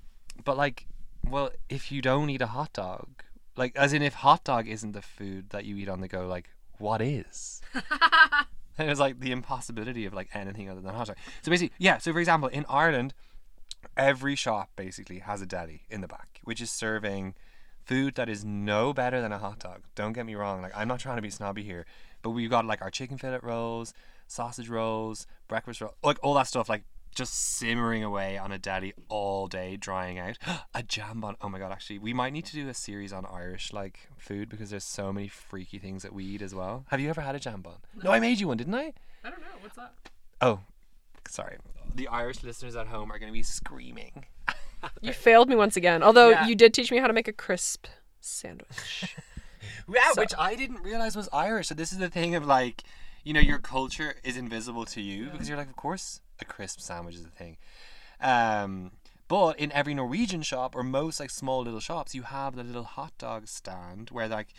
but 0.43 0.57
like, 0.57 0.87
well, 1.29 1.51
if 1.69 1.91
you 1.91 2.01
don't 2.01 2.29
eat 2.29 2.41
a 2.41 2.47
hot 2.47 2.73
dog, 2.73 3.07
like, 3.55 3.75
as 3.75 3.93
in 3.93 4.01
if 4.01 4.13
hot 4.13 4.43
dog 4.43 4.67
isn't 4.67 4.93
the 4.93 5.01
food 5.01 5.49
that 5.49 5.65
you 5.65 5.75
eat 5.77 5.89
on 5.89 5.99
the 5.99 6.07
go, 6.07 6.27
like, 6.27 6.49
what 6.77 7.01
is? 7.01 7.61
and 7.73 7.83
it 8.87 8.89
was 8.89 8.99
like 8.99 9.19
the 9.19 9.31
impossibility 9.31 10.05
of 10.05 10.13
like 10.13 10.29
anything 10.33 10.69
other 10.69 10.81
than 10.81 10.93
hot 10.93 11.07
dog. 11.07 11.17
So 11.41 11.49
basically, 11.49 11.75
yeah. 11.79 11.97
So 11.97 12.13
for 12.13 12.19
example, 12.19 12.49
in 12.49 12.65
Ireland, 12.69 13.13
every 13.95 14.35
shop 14.35 14.69
basically 14.75 15.19
has 15.19 15.41
a 15.41 15.45
deli 15.45 15.83
in 15.89 16.01
the 16.01 16.07
back, 16.07 16.36
which 16.47 16.61
is 16.61 16.71
serving 16.71 17.35
food 17.83 18.15
that 18.15 18.29
is 18.29 18.45
no 18.45 18.93
better 18.93 19.21
than 19.21 19.33
a 19.33 19.37
hot 19.37 19.59
dog. 19.59 19.83
Don't 19.95 20.13
get 20.13 20.25
me 20.25 20.35
wrong. 20.35 20.61
Like, 20.61 20.71
I'm 20.75 20.87
not 20.87 20.99
trying 20.99 21.17
to 21.17 21.21
be 21.21 21.29
snobby 21.29 21.63
here, 21.63 21.85
but 22.21 22.29
we've 22.31 22.49
got 22.49 22.65
like 22.65 22.81
our 22.81 22.89
chicken 22.89 23.17
fillet 23.17 23.39
rolls, 23.43 23.93
sausage 24.27 24.69
rolls, 24.69 25.27
breakfast 25.49 25.81
roll, 25.81 25.95
like 26.03 26.17
all 26.23 26.33
that 26.35 26.47
stuff, 26.47 26.69
like 26.69 26.83
just 27.13 27.33
simmering 27.57 28.03
away 28.03 28.37
on 28.37 28.51
a 28.53 28.57
deli 28.57 28.93
all 29.09 29.47
day, 29.47 29.75
drying 29.75 30.19
out. 30.19 30.37
a 30.73 30.83
jam 30.83 31.21
jambon. 31.21 31.35
Oh 31.41 31.49
my 31.49 31.59
god! 31.59 31.73
Actually, 31.73 31.99
we 31.99 32.13
might 32.13 32.31
need 32.31 32.45
to 32.45 32.53
do 32.53 32.69
a 32.69 32.73
series 32.73 33.11
on 33.11 33.25
Irish 33.25 33.73
like 33.73 34.07
food 34.17 34.47
because 34.47 34.69
there's 34.69 34.85
so 34.85 35.11
many 35.11 35.27
freaky 35.27 35.79
things 35.79 36.03
that 36.03 36.13
we 36.13 36.23
eat 36.23 36.41
as 36.41 36.55
well. 36.55 36.85
Have 36.89 37.01
you 37.01 37.09
ever 37.09 37.21
had 37.21 37.35
a 37.35 37.39
jam 37.39 37.61
jambon? 37.63 38.03
No, 38.03 38.11
I 38.11 38.19
made 38.19 38.39
you 38.39 38.47
one, 38.47 38.57
didn't 38.57 38.75
I? 38.75 38.93
I 39.23 39.29
don't 39.29 39.41
know. 39.41 39.57
What's 39.59 39.75
that? 39.75 39.93
Oh, 40.41 40.61
sorry. 41.27 41.57
The 41.93 42.07
Irish 42.07 42.43
listeners 42.43 42.75
at 42.75 42.87
home 42.87 43.11
are 43.11 43.19
going 43.19 43.31
to 43.31 43.37
be 43.37 43.43
screaming. 43.43 44.25
You 45.01 45.13
failed 45.13 45.49
me 45.49 45.55
once 45.55 45.75
again. 45.77 46.03
Although 46.03 46.29
Yeah. 46.29 46.47
you 46.47 46.55
did 46.55 46.73
teach 46.73 46.91
me 46.91 46.97
how 46.97 47.07
to 47.07 47.13
make 47.13 47.27
a 47.27 47.33
crisp 47.33 47.87
sandwich. 48.21 49.15
Yeah, 49.89 50.11
So- 50.13 50.21
which 50.21 50.33
I 50.37 50.55
didn't 50.55 50.81
realize 50.83 51.15
was 51.15 51.29
Irish. 51.33 51.67
So 51.67 51.75
this 51.75 51.91
is 51.91 51.97
the 51.97 52.09
thing 52.09 52.35
of 52.35 52.45
like, 52.45 52.83
you 53.23 53.33
know, 53.33 53.39
your 53.39 53.57
culture 53.59 54.15
is 54.23 54.35
invisible 54.37 54.85
to 54.85 55.01
you 55.01 55.27
because 55.29 55.47
you're 55.49 55.57
like, 55.57 55.69
of 55.69 55.75
course, 55.75 56.21
a 56.39 56.45
crisp 56.45 56.79
sandwich 56.79 57.15
is 57.15 57.23
a 57.25 57.29
thing. 57.29 57.57
Um, 58.21 58.91
but 59.27 59.59
in 59.59 59.71
every 59.71 59.93
Norwegian 59.93 60.41
shop 60.41 60.75
or 60.75 60.83
most 60.83 61.19
like 61.19 61.29
small 61.29 61.61
little 61.63 61.79
shops, 61.79 62.13
you 62.15 62.23
have 62.23 62.55
the 62.55 62.63
little 62.63 62.83
hot 62.83 63.11
dog 63.17 63.47
stand 63.47 64.09
where 64.11 64.27
like, 64.27 64.49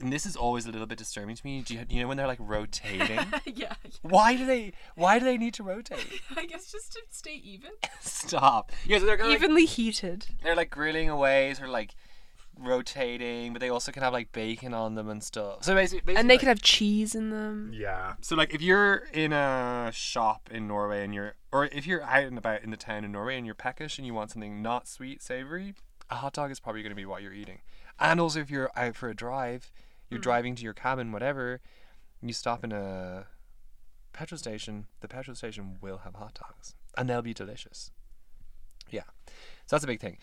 and 0.00 0.12
this 0.12 0.26
is 0.26 0.36
always 0.36 0.66
a 0.66 0.70
little 0.70 0.86
bit 0.86 0.98
disturbing 0.98 1.34
to 1.36 1.44
me. 1.46 1.62
Do 1.62 1.74
you, 1.74 1.86
you 1.88 2.00
know 2.02 2.08
when 2.08 2.16
they're 2.16 2.26
like 2.26 2.38
rotating? 2.40 3.18
yeah, 3.46 3.74
why 4.02 4.36
do 4.36 4.44
they? 4.46 4.72
Why 4.94 5.18
do 5.18 5.24
they 5.24 5.36
need 5.38 5.54
to 5.54 5.62
rotate? 5.62 6.06
I 6.36 6.46
guess 6.46 6.70
just 6.70 6.92
to 6.92 7.00
stay 7.10 7.40
even. 7.44 7.70
Stop. 8.00 8.72
Yeah, 8.86 8.98
so 8.98 9.06
they're 9.06 9.16
kind 9.16 9.28
of 9.32 9.34
like, 9.34 9.42
Evenly 9.42 9.64
heated. 9.64 10.26
they're 10.42 10.56
like 10.56 10.70
grilling 10.70 11.08
away, 11.10 11.52
sort 11.54 11.68
of 11.68 11.72
like 11.72 11.94
rotating, 12.58 13.52
but 13.52 13.60
they 13.60 13.68
also 13.68 13.92
can 13.92 14.02
have 14.02 14.12
like 14.12 14.32
bacon 14.32 14.72
on 14.74 14.94
them 14.94 15.08
and 15.08 15.22
stuff. 15.22 15.62
So 15.64 15.74
basically, 15.74 16.00
basically 16.00 16.16
And 16.20 16.30
they 16.30 16.34
like- 16.34 16.40
could 16.40 16.48
have 16.48 16.62
cheese 16.62 17.14
in 17.14 17.30
them. 17.30 17.70
Yeah. 17.74 18.14
So 18.20 18.34
like 18.36 18.54
if 18.54 18.62
you're 18.62 19.04
in 19.12 19.32
a 19.32 19.90
shop 19.92 20.48
in 20.50 20.66
Norway 20.66 21.04
and 21.04 21.14
you're 21.14 21.34
or 21.52 21.66
if 21.66 21.86
you're 21.86 22.02
out 22.02 22.24
and 22.24 22.38
about 22.38 22.62
in 22.62 22.70
the 22.70 22.76
town 22.76 23.04
in 23.04 23.12
Norway 23.12 23.36
and 23.36 23.46
you're 23.46 23.54
peckish 23.54 23.98
and 23.98 24.06
you 24.06 24.14
want 24.14 24.30
something 24.30 24.62
not 24.62 24.88
sweet, 24.88 25.22
savory, 25.22 25.74
a 26.10 26.16
hot 26.16 26.32
dog 26.34 26.50
is 26.50 26.60
probably 26.60 26.82
going 26.82 26.90
to 26.90 26.96
be 26.96 27.06
what 27.06 27.22
you're 27.22 27.32
eating. 27.32 27.60
And 27.98 28.20
also 28.20 28.40
if 28.40 28.50
you're 28.50 28.70
out 28.76 28.96
for 28.96 29.08
a 29.08 29.14
drive, 29.14 29.72
you're 30.10 30.20
mm. 30.20 30.24
driving 30.24 30.54
to 30.56 30.62
your 30.62 30.74
cabin, 30.74 31.12
whatever, 31.12 31.60
you 32.22 32.32
stop 32.32 32.64
in 32.64 32.72
a 32.72 33.26
petrol 34.12 34.38
station, 34.38 34.86
the 35.00 35.08
petrol 35.08 35.34
station 35.34 35.78
will 35.80 35.98
have 35.98 36.14
hot 36.14 36.38
dogs 36.40 36.74
and 36.96 37.08
they'll 37.08 37.22
be 37.22 37.34
delicious. 37.34 37.90
Yeah. 38.90 39.02
So 39.66 39.76
that's 39.76 39.84
a 39.84 39.88
big 39.88 40.00
thing. 40.00 40.18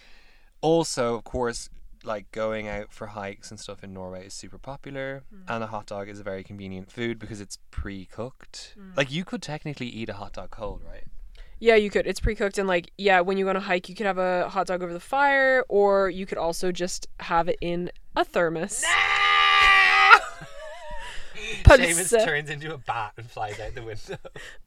Also, 0.62 1.16
of 1.16 1.24
course, 1.24 1.70
like 2.04 2.32
going 2.32 2.68
out 2.68 2.92
for 2.92 3.08
hikes 3.08 3.52
and 3.52 3.60
stuff 3.60 3.84
in 3.84 3.94
Norway 3.94 4.28
is 4.28 4.34
super 4.34 4.58
popular, 4.58 5.24
mm. 5.34 5.44
and 5.48 5.64
a 5.64 5.68
hot 5.68 5.86
dog 5.86 6.10
is 6.10 6.20
a 6.20 6.24
very 6.24 6.44
convenient 6.44 6.92
food 6.92 7.20
because 7.20 7.40
it's 7.40 7.58
pre-cooked. 7.72 8.76
Mm. 8.78 8.98
Like 8.98 9.12
you 9.12 9.26
could 9.26 9.42
technically 9.42 9.88
eat 9.88 10.10
a 10.10 10.14
hot 10.14 10.34
dog 10.34 10.52
cold, 10.52 10.82
right? 10.86 11.06
Yeah, 11.64 11.76
you 11.76 11.90
could. 11.90 12.06
It's 12.06 12.20
pre-cooked 12.20 12.58
and 12.58 12.68
like 12.68 12.92
yeah, 12.98 13.22
when 13.22 13.38
you 13.38 13.46
go 13.46 13.52
on 13.52 13.56
a 13.56 13.62
hike, 13.62 13.88
you 13.88 13.96
could 13.96 14.06
have 14.06 14.18
a 14.18 14.50
hot 14.50 14.68
dog 14.68 14.84
over 14.84 14.92
the 14.92 15.00
fire, 15.00 15.64
or 15.70 16.10
you 16.10 16.26
could 16.26 16.38
also 16.38 16.74
just 16.74 17.08
have 17.22 17.48
it 17.48 17.58
in 17.62 17.90
a 18.18 18.26
thermos. 18.26 18.84
Seamus 21.64 22.12
Pølse. 22.12 22.26
turns 22.26 22.50
into 22.50 22.74
a 22.74 22.78
bat 22.78 23.14
and 23.16 23.32
flies 23.32 23.62
out 23.62 23.74
the 23.76 23.82
window. 23.82 24.18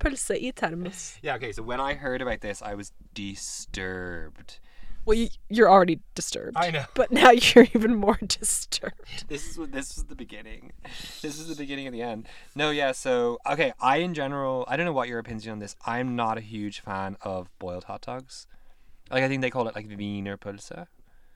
Pølse 0.01 0.43
i 0.43 0.51
termos. 0.53 1.19
yeah, 1.21 1.35
okay, 1.35 1.53
so 1.53 1.63
when 1.63 1.81
I 1.81 1.93
heard 1.93 2.23
about 2.23 2.41
this, 2.41 2.63
I 2.63 2.73
was 2.75 2.93
disturbed. 3.13 4.59
Well, 5.07 5.17
you, 5.17 5.29
you're 5.49 5.71
already 5.71 6.01
disturbed. 6.17 6.57
I 6.57 6.71
know. 6.73 6.85
But 6.95 7.13
now 7.13 7.31
you're 7.55 7.69
even 7.75 7.95
more 7.95 8.19
disturbed. 8.27 8.95
This 9.29 9.57
is 9.57 9.69
this 9.71 9.97
is 9.97 10.05
the 10.05 10.17
beginning. 10.17 10.73
This 11.23 11.39
is 11.39 11.49
the 11.49 11.55
beginning 11.55 11.87
of 11.87 11.93
the 11.93 12.03
end. 12.03 12.27
No, 12.55 12.71
yeah, 12.71 12.93
so 12.93 13.39
okay, 13.49 13.73
I 13.81 13.99
in 13.99 14.15
general, 14.15 14.65
I 14.69 14.77
don't 14.77 14.85
know 14.85 14.93
what 14.93 15.09
your 15.09 15.19
opinion 15.19 15.53
on 15.53 15.59
this. 15.61 15.77
I'm 15.87 16.17
not 16.17 16.37
a 16.37 16.41
huge 16.41 16.81
fan 16.81 17.17
of 17.23 17.49
boiled 17.59 17.85
hot 17.85 18.03
dogs. 18.03 18.47
Like 19.11 19.23
I 19.23 19.29
think 19.29 19.43
they 19.43 19.51
call 19.51 19.69
it 19.69 19.77
like 19.77 19.89
Wiener 19.89 20.37
Pulse. 20.37 20.73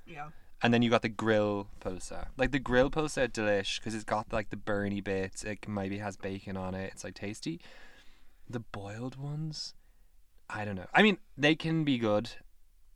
Yeah. 0.04 0.28
And 0.62 0.74
then 0.74 0.82
you 0.82 0.90
got 0.90 1.02
the 1.02 1.08
grill 1.08 1.68
pulse. 1.78 2.12
Like 2.36 2.50
the 2.50 2.58
grill 2.58 2.90
pulse 2.90 3.16
are 3.16 3.28
delish 3.28 3.78
because 3.78 3.94
it's 3.94 4.04
got 4.04 4.32
like 4.32 4.50
the 4.50 4.56
burny 4.56 5.02
bits. 5.02 5.42
It 5.44 5.66
maybe 5.68 5.98
has 5.98 6.16
bacon 6.16 6.56
on 6.56 6.74
it. 6.74 6.90
It's 6.92 7.04
like 7.04 7.14
tasty. 7.14 7.60
The 8.48 8.60
boiled 8.60 9.16
ones, 9.16 9.74
I 10.50 10.64
don't 10.64 10.74
know. 10.74 10.88
I 10.92 11.02
mean, 11.02 11.18
they 11.38 11.54
can 11.54 11.84
be 11.84 11.98
good. 11.98 12.30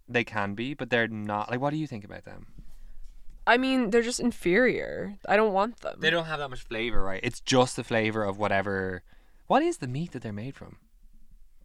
They 0.09 0.25
can 0.25 0.55
be, 0.55 0.75
but 0.75 0.91
they're 0.91 1.09
not. 1.09 1.51
Like, 1.51 1.61
what 1.61 1.71
do 1.71 1.77
you 1.77 1.87
think 1.87 2.05
about 2.05 2.25
them? 2.25 2.47
I 3.47 3.57
mean, 3.59 3.91
they're 3.91 4.03
just 4.03 4.21
inferior. 4.21 5.17
I 5.29 5.37
don't 5.37 5.53
want 5.53 5.81
them. 5.81 5.97
They 6.01 6.11
don't 6.11 6.27
have 6.27 6.39
that 6.39 6.49
much 6.49 6.63
flavor, 6.63 7.03
right? 7.03 7.21
It's 7.23 7.41
just 7.41 7.77
the 7.77 7.85
flavor 7.85 8.25
of 8.25 8.39
whatever. 8.39 9.03
What 9.47 9.63
is 9.63 9.79
the 9.79 9.87
meat 9.87 10.13
that 10.13 10.23
they're 10.23 10.33
made 10.33 10.55
from? 10.55 10.77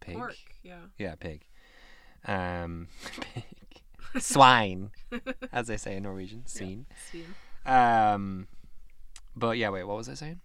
Pig. 0.00 0.16
Pork, 0.16 0.36
yeah. 0.62 0.80
Yeah, 0.98 1.14
pig. 1.14 1.46
Um, 2.26 2.88
pig. 3.20 3.44
Swine, 4.18 4.90
as 5.52 5.68
they 5.68 5.76
say 5.76 5.96
in 5.96 6.02
Norwegian. 6.02 6.44
Svin. 6.46 6.84
Um, 7.64 8.48
but 9.36 9.56
yeah, 9.56 9.70
wait, 9.70 9.84
what 9.84 9.96
was 9.96 10.08
I 10.08 10.14
saying? 10.14 10.40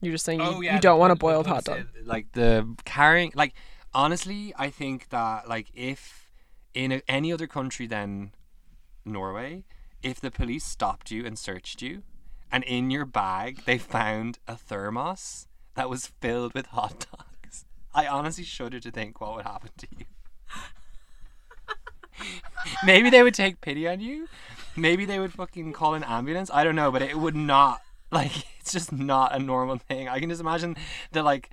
You're 0.00 0.12
just 0.12 0.24
saying 0.24 0.40
you, 0.40 0.46
Oh 0.46 0.60
yeah, 0.60 0.74
you 0.74 0.80
don't 0.80 1.00
want 1.00 1.12
a 1.12 1.16
boiled 1.16 1.46
hot 1.48 1.64
dog. 1.64 1.86
Like 2.04 2.30
the 2.32 2.72
carrying, 2.84 3.32
like 3.34 3.54
honestly, 3.94 4.52
I 4.56 4.70
think 4.70 5.08
that 5.10 5.48
like 5.48 5.68
if 5.74 6.30
in 6.74 6.92
a, 6.92 7.02
any 7.08 7.32
other 7.32 7.46
country 7.46 7.86
than 7.86 8.32
Norway, 9.04 9.64
if 10.02 10.20
the 10.20 10.30
police 10.30 10.64
stopped 10.64 11.10
you 11.10 11.24
and 11.24 11.38
searched 11.38 11.82
you, 11.82 12.02
and 12.50 12.64
in 12.64 12.90
your 12.90 13.04
bag 13.04 13.64
they 13.64 13.78
found 13.78 14.38
a 14.46 14.56
thermos 14.56 15.46
that 15.74 15.90
was 15.90 16.12
filled 16.20 16.54
with 16.54 16.66
hot 16.66 17.06
dogs, 17.10 17.64
I 17.94 18.06
honestly 18.06 18.44
shudder 18.44 18.80
to 18.80 18.90
think 18.90 19.20
what 19.20 19.34
would 19.36 19.44
happen 19.44 19.70
to 19.78 19.86
you. 19.98 20.04
Maybe 22.84 23.10
they 23.10 23.22
would 23.22 23.34
take 23.34 23.60
pity 23.60 23.86
on 23.86 24.00
you. 24.00 24.28
Maybe 24.76 25.04
they 25.04 25.18
would 25.18 25.32
fucking 25.32 25.72
call 25.72 25.94
an 25.94 26.04
ambulance. 26.04 26.50
I 26.52 26.64
don't 26.64 26.76
know, 26.76 26.90
but 26.90 27.02
it 27.02 27.18
would 27.18 27.36
not 27.36 27.80
like 28.10 28.32
it's 28.60 28.72
just 28.72 28.92
not 28.92 29.34
a 29.34 29.38
normal 29.38 29.78
thing. 29.78 30.08
I 30.08 30.20
can 30.20 30.28
just 30.28 30.40
imagine 30.40 30.76
the 31.12 31.22
like 31.22 31.50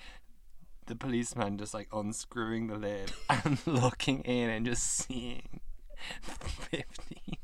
the 0.85 0.95
policeman 0.95 1.57
just 1.57 1.73
like 1.73 1.87
unscrewing 1.91 2.67
the 2.67 2.77
lid 2.77 3.11
and 3.29 3.59
looking 3.65 4.21
in 4.21 4.49
and 4.49 4.65
just 4.65 4.83
seeing 4.83 5.59
fifteen 6.21 7.37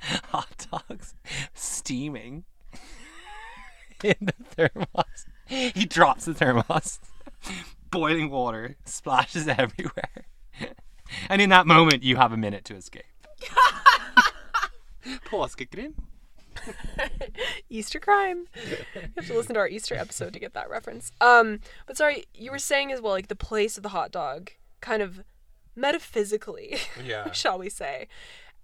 hot 0.00 0.66
dogs 0.70 1.14
steaming 1.54 2.44
in 4.04 4.16
the 4.20 4.34
thermos. 4.50 5.26
He 5.46 5.84
drops 5.84 6.24
the 6.24 6.34
thermos. 6.34 6.98
Boiling 7.90 8.30
water 8.30 8.76
splashes 8.84 9.46
everywhere. 9.48 10.26
And 11.28 11.42
in 11.42 11.50
that 11.50 11.66
moment, 11.66 12.02
you 12.02 12.16
have 12.16 12.32
a 12.32 12.36
minute 12.36 12.64
to 12.66 12.74
escape. 12.74 13.04
Påskekrim. 15.26 15.94
Easter 17.68 17.98
crime. 18.00 18.46
You 18.94 19.00
have 19.16 19.26
to 19.26 19.34
listen 19.34 19.54
to 19.54 19.60
our 19.60 19.68
Easter 19.68 19.94
episode 19.94 20.32
to 20.32 20.38
get 20.38 20.54
that 20.54 20.70
reference. 20.70 21.12
Um, 21.20 21.60
but 21.86 21.96
sorry, 21.96 22.24
you 22.34 22.50
were 22.50 22.58
saying 22.58 22.92
as 22.92 23.00
well, 23.00 23.12
like 23.12 23.28
the 23.28 23.36
place 23.36 23.76
of 23.76 23.82
the 23.82 23.90
hot 23.90 24.10
dog, 24.12 24.50
kind 24.80 25.02
of 25.02 25.22
metaphysically, 25.74 26.76
Yeah. 27.04 27.30
shall 27.32 27.58
we 27.58 27.68
say? 27.68 28.08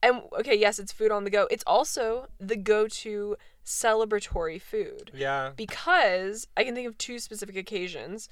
And 0.03 0.23
okay, 0.39 0.55
yes, 0.55 0.79
it's 0.79 0.93
food 0.93 1.11
on 1.11 1.25
the 1.25 1.31
go. 1.31 1.49
It's 1.51 1.65
also 1.67 2.29
the 2.39 2.57
go-to 2.57 3.37
celebratory 3.65 4.61
food 4.61 5.11
Yeah. 5.15 5.51
because 5.57 6.47
I 6.57 6.65
can 6.65 6.75
think 6.75 6.87
of 6.87 6.97
two 6.99 7.19
specific 7.19 7.57
occasions. 7.57 8.29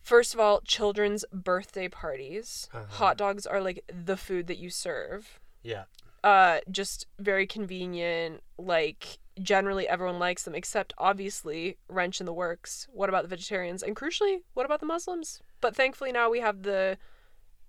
First 0.00 0.32
of 0.32 0.40
all, 0.40 0.60
children's 0.62 1.24
birthday 1.32 1.88
parties. 1.88 2.68
Uh-huh. 2.72 2.84
Hot 2.90 3.18
dogs 3.18 3.44
are 3.46 3.60
like 3.60 3.84
the 3.92 4.16
food 4.16 4.46
that 4.46 4.58
you 4.58 4.70
serve 4.70 5.40
Yeah. 5.62 5.84
Uh 6.24 6.58
just 6.70 7.06
very 7.18 7.46
convenient 7.46 8.42
like 8.58 9.18
generally 9.40 9.86
everyone 9.86 10.18
likes 10.18 10.42
them 10.42 10.54
except 10.54 10.92
obviously 10.98 11.76
wrench 11.88 12.18
in 12.20 12.26
the 12.26 12.32
works. 12.32 12.88
What 12.92 13.08
about 13.08 13.22
the 13.22 13.28
vegetarians? 13.28 13.82
And 13.82 13.94
crucially 13.94 14.38
what 14.54 14.66
about 14.66 14.80
the 14.80 14.86
muslims? 14.86 15.40
But 15.60 15.76
thankfully 15.76 16.10
now 16.12 16.28
we 16.28 16.40
have 16.40 16.62
the 16.62 16.98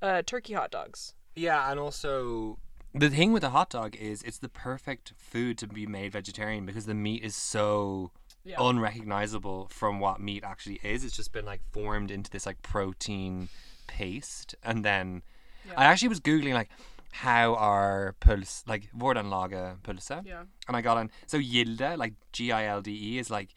uh 0.02 0.24
turkey 0.26 0.54
hot 0.54 0.72
dogs. 0.72 1.14
Yeah, 1.36 1.70
and 1.72 1.80
also 1.80 2.58
the 2.94 3.10
thing 3.10 3.32
with 3.34 3.42
the 3.44 3.52
hot 3.52 3.70
dog 3.70 3.96
is 3.96 4.24
it's 4.24 4.40
the 4.40 4.50
perfect 4.50 5.14
food 5.18 5.58
to 5.60 5.68
be 5.68 5.86
made 5.86 6.12
vegetarian 6.14 6.66
because 6.66 6.88
the 6.88 6.96
meat 6.96 7.24
is 7.24 7.36
so 7.36 8.12
Yeah. 8.44 8.56
unrecognizable 8.60 9.68
from 9.70 10.00
what 10.00 10.20
meat 10.20 10.44
actually 10.44 10.80
is. 10.84 11.04
It's 11.04 11.16
just 11.16 11.32
been 11.32 11.46
like 11.46 11.62
formed 11.72 12.10
into 12.10 12.32
this 12.32 12.46
like 12.48 12.62
protein 12.64 13.50
paste, 13.86 14.56
and 14.64 14.84
then 14.84 15.22
I 15.78 15.86
actually 15.86 16.08
was 16.08 16.20
googling 16.20 16.54
like 16.56 16.70
how 17.12 17.56
are 17.56 18.16
puls 18.20 18.64
like 18.68 18.90
hvordan 18.96 19.30
pølse, 19.84 20.22
yeah. 20.26 20.44
And 20.68 20.78
I 20.78 20.82
got 20.82 20.98
on 20.98 21.12
so 21.28 21.40
Gilde 21.40 21.98
like 21.98 22.14
G 22.32 22.52
I 22.52 22.66
L 22.66 22.82
D 22.82 22.92
E 22.92 23.20
is 23.20 23.30
like 23.30 23.56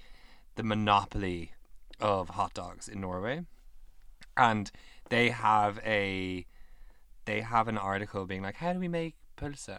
the 0.56 0.62
monopoly 0.62 1.52
of 2.00 2.30
hot 2.30 2.54
dogs 2.54 2.88
in 2.88 3.00
Norway, 3.00 3.44
and 4.36 4.70
they 5.10 5.30
have 5.30 5.78
a 5.84 6.46
they 7.24 7.40
have 7.42 7.68
an 7.68 7.78
article 7.78 8.26
being 8.26 8.42
like, 8.42 8.56
how 8.56 8.72
do 8.72 8.78
we 8.78 8.88
make 8.88 9.16
pølse? 9.36 9.78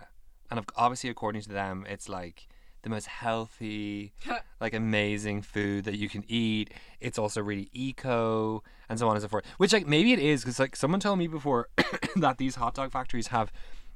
And 0.50 0.66
obviously, 0.76 1.10
according 1.10 1.42
to 1.44 1.50
them, 1.50 1.86
it's 1.90 2.08
like 2.08 2.48
the 2.84 2.90
most 2.90 3.08
healthy, 3.08 4.14
like 4.62 4.74
amazing 4.74 5.42
food 5.42 5.86
that 5.86 5.98
you 5.98 6.08
can 6.08 6.24
eat. 6.28 6.72
It's 7.00 7.18
also 7.18 7.42
really 7.42 7.70
eco 7.74 8.64
and 8.90 9.00
so 9.00 9.08
on 9.08 9.16
and 9.16 9.22
so 9.24 9.28
forth. 9.28 9.46
Which 9.58 9.74
like 9.74 9.88
maybe 9.88 10.14
it 10.14 10.20
is 10.20 10.42
because 10.42 10.60
like 10.60 10.76
someone 10.76 11.00
told 11.00 11.18
me 11.18 11.28
before 11.28 11.70
that 12.16 12.38
these 12.38 12.56
hot 12.56 12.76
dog 12.76 12.92
factories 12.92 13.28
have 13.28 13.52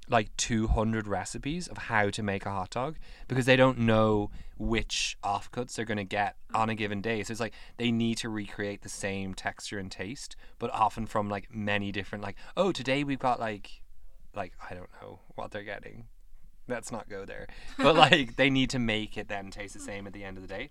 like 0.09 0.35
200 0.37 1.05
recipes 1.05 1.67
of 1.67 1.77
how 1.77 2.09
to 2.09 2.23
make 2.23 2.45
a 2.45 2.49
hot 2.49 2.69
dog 2.69 2.95
because 3.27 3.45
they 3.45 3.57
don't 3.57 3.77
know 3.77 4.31
which 4.57 5.17
offcuts 5.21 5.75
they're 5.75 5.83
going 5.83 5.97
to 5.97 6.05
get 6.05 6.37
on 6.53 6.69
a 6.69 6.75
given 6.75 7.01
day. 7.01 7.23
So 7.23 7.31
it's 7.31 7.41
like 7.41 7.53
they 7.77 7.91
need 7.91 8.17
to 8.19 8.29
recreate 8.29 8.81
the 8.81 8.89
same 8.89 9.33
texture 9.33 9.77
and 9.77 9.91
taste, 9.91 10.35
but 10.59 10.71
often 10.71 11.05
from 11.05 11.29
like 11.29 11.53
many 11.53 11.91
different 11.91 12.23
like 12.23 12.37
oh 12.55 12.71
today 12.71 13.03
we've 13.03 13.19
got 13.19 13.39
like 13.39 13.81
like 14.33 14.53
I 14.69 14.73
don't 14.73 14.89
know 15.01 15.19
what 15.35 15.51
they're 15.51 15.63
getting. 15.63 16.05
Let's 16.67 16.91
not 16.91 17.09
go 17.09 17.25
there. 17.25 17.47
But 17.77 17.95
like 17.95 18.35
they 18.35 18.49
need 18.49 18.69
to 18.71 18.79
make 18.79 19.17
it 19.17 19.27
then 19.27 19.51
taste 19.51 19.73
the 19.73 19.79
same 19.79 20.07
at 20.07 20.13
the 20.13 20.23
end 20.23 20.37
of 20.37 20.43
the 20.47 20.49
day. 20.49 20.69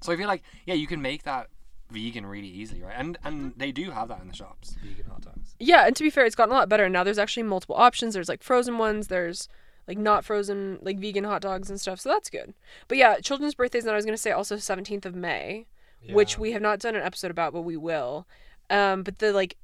So 0.00 0.12
I 0.12 0.16
feel 0.16 0.28
like 0.28 0.42
yeah, 0.66 0.74
you 0.74 0.86
can 0.86 1.00
make 1.02 1.22
that 1.24 1.48
vegan 1.90 2.24
really 2.26 2.48
easily, 2.48 2.82
right? 2.82 2.94
And 2.96 3.18
and 3.24 3.52
they 3.56 3.72
do 3.72 3.90
have 3.90 4.08
that 4.08 4.20
in 4.22 4.28
the 4.28 4.34
shops, 4.34 4.76
vegan 4.82 5.06
hot 5.10 5.22
dogs. 5.22 5.54
yeah 5.58 5.86
and 5.86 5.96
to 5.96 6.02
be 6.02 6.10
fair 6.10 6.24
it's 6.24 6.36
gotten 6.36 6.52
a 6.54 6.56
lot 6.58 6.68
better 6.68 6.88
now 6.88 7.02
there's 7.04 7.18
actually 7.18 7.42
multiple 7.42 7.74
options 7.76 8.14
there's 8.14 8.28
like 8.28 8.42
frozen 8.42 8.78
ones 8.78 9.08
there's 9.08 9.48
like 9.88 9.98
not 9.98 10.24
frozen 10.24 10.78
like 10.82 10.98
vegan 11.00 11.24
hot 11.24 11.42
dogs 11.42 11.68
and 11.68 11.80
stuff 11.80 11.98
so 12.00 12.08
that's 12.08 12.30
good 12.30 12.54
but 12.86 12.96
yeah 12.96 13.16
children's 13.18 13.54
birthdays 13.54 13.84
and 13.84 13.90
i 13.92 13.96
was 13.96 14.04
going 14.04 14.14
to 14.16 14.22
say 14.22 14.30
also 14.30 14.56
17th 14.56 15.04
of 15.04 15.14
may 15.14 15.66
which 16.14 16.38
we 16.38 16.52
have 16.52 16.62
not 16.62 16.78
done 16.78 16.96
an 16.96 17.02
episode 17.02 17.30
about, 17.30 17.52
but 17.52 17.60
we 17.60 17.76
will. 17.76 18.26
Um, 18.70 19.02
but 19.02 19.18
the 19.18 19.32
like, 19.34 19.56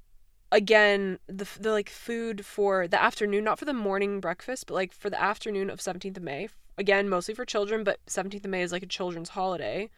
again, 0.52 1.18
the 1.26 1.46
the 1.58 1.72
like 1.72 1.88
food 1.88 2.44
for 2.44 2.86
the 2.88 3.02
afternoon, 3.02 3.44
not 3.44 3.58
for 3.58 3.64
the 3.64 3.72
morning 3.72 4.20
breakfast, 4.20 4.66
but 4.66 4.74
like 4.74 4.92
for 4.92 5.10
the 5.10 5.20
afternoon 5.20 5.70
of 5.70 5.80
seventeenth 5.80 6.16
of 6.16 6.22
May. 6.22 6.48
Again, 6.78 7.08
mostly 7.08 7.34
for 7.34 7.44
children, 7.44 7.84
but 7.84 8.00
seventeenth 8.06 8.44
of 8.44 8.50
May 8.50 8.62
is 8.62 8.72
like 8.72 8.82
a 8.82 8.86
children's 8.86 9.30
holiday, 9.30 9.90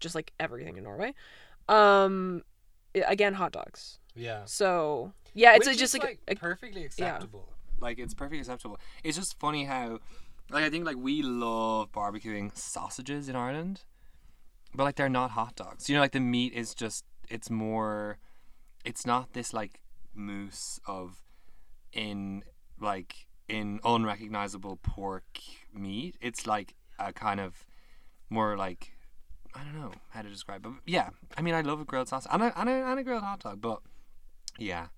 just 0.00 0.14
like 0.14 0.32
everything 0.40 0.76
in 0.76 0.84
Norway. 0.84 1.14
Um, 1.68 2.42
again, 2.94 3.34
hot 3.34 3.52
dogs. 3.52 3.98
Yeah. 4.14 4.42
So 4.44 5.12
yeah, 5.32 5.54
it's 5.54 5.66
Which 5.66 5.78
just 5.78 5.94
is, 5.94 6.02
like, 6.02 6.20
a, 6.28 6.34
perfectly 6.34 6.84
acceptable. 6.84 7.48
Like 7.80 7.98
it's 7.98 8.14
perfectly 8.14 8.38
acceptable. 8.38 8.78
It's 9.02 9.16
just 9.16 9.38
funny 9.38 9.64
how, 9.64 10.00
like 10.50 10.64
I 10.64 10.70
think 10.70 10.86
like 10.86 10.96
we 10.96 11.22
love 11.22 11.92
barbecuing 11.92 12.56
sausages 12.56 13.28
in 13.28 13.36
Ireland, 13.36 13.82
but 14.74 14.84
like 14.84 14.96
they're 14.96 15.08
not 15.08 15.32
hot 15.32 15.56
dogs. 15.56 15.88
You 15.88 15.96
know, 15.96 16.00
like 16.00 16.12
the 16.12 16.20
meat 16.20 16.52
is 16.52 16.74
just 16.74 17.04
it's 17.28 17.50
more, 17.50 18.18
it's 18.84 19.04
not 19.04 19.32
this 19.32 19.52
like 19.52 19.80
mousse 20.14 20.80
of, 20.86 21.22
in 21.92 22.42
like 22.80 23.26
in 23.48 23.80
unrecognizable 23.84 24.76
pork 24.82 25.40
meat. 25.72 26.16
It's 26.20 26.46
like 26.46 26.74
a 26.98 27.12
kind 27.12 27.40
of 27.40 27.66
more 28.30 28.56
like. 28.56 28.92
I 29.56 29.62
don't 29.62 29.80
know 29.80 29.92
how 30.10 30.22
to 30.22 30.28
describe, 30.28 30.62
but 30.62 30.72
yeah, 30.84 31.10
I 31.38 31.42
mean, 31.42 31.54
I 31.54 31.60
love 31.60 31.80
a 31.80 31.84
grilled 31.84 32.08
sausage 32.08 32.28
and 32.32 32.42
a, 32.42 32.60
and 32.60 32.68
a, 32.68 32.72
and 32.72 32.98
a 32.98 33.04
grilled 33.04 33.22
hot 33.22 33.38
dog, 33.38 33.60
but 33.60 33.82
yeah, 34.58 34.88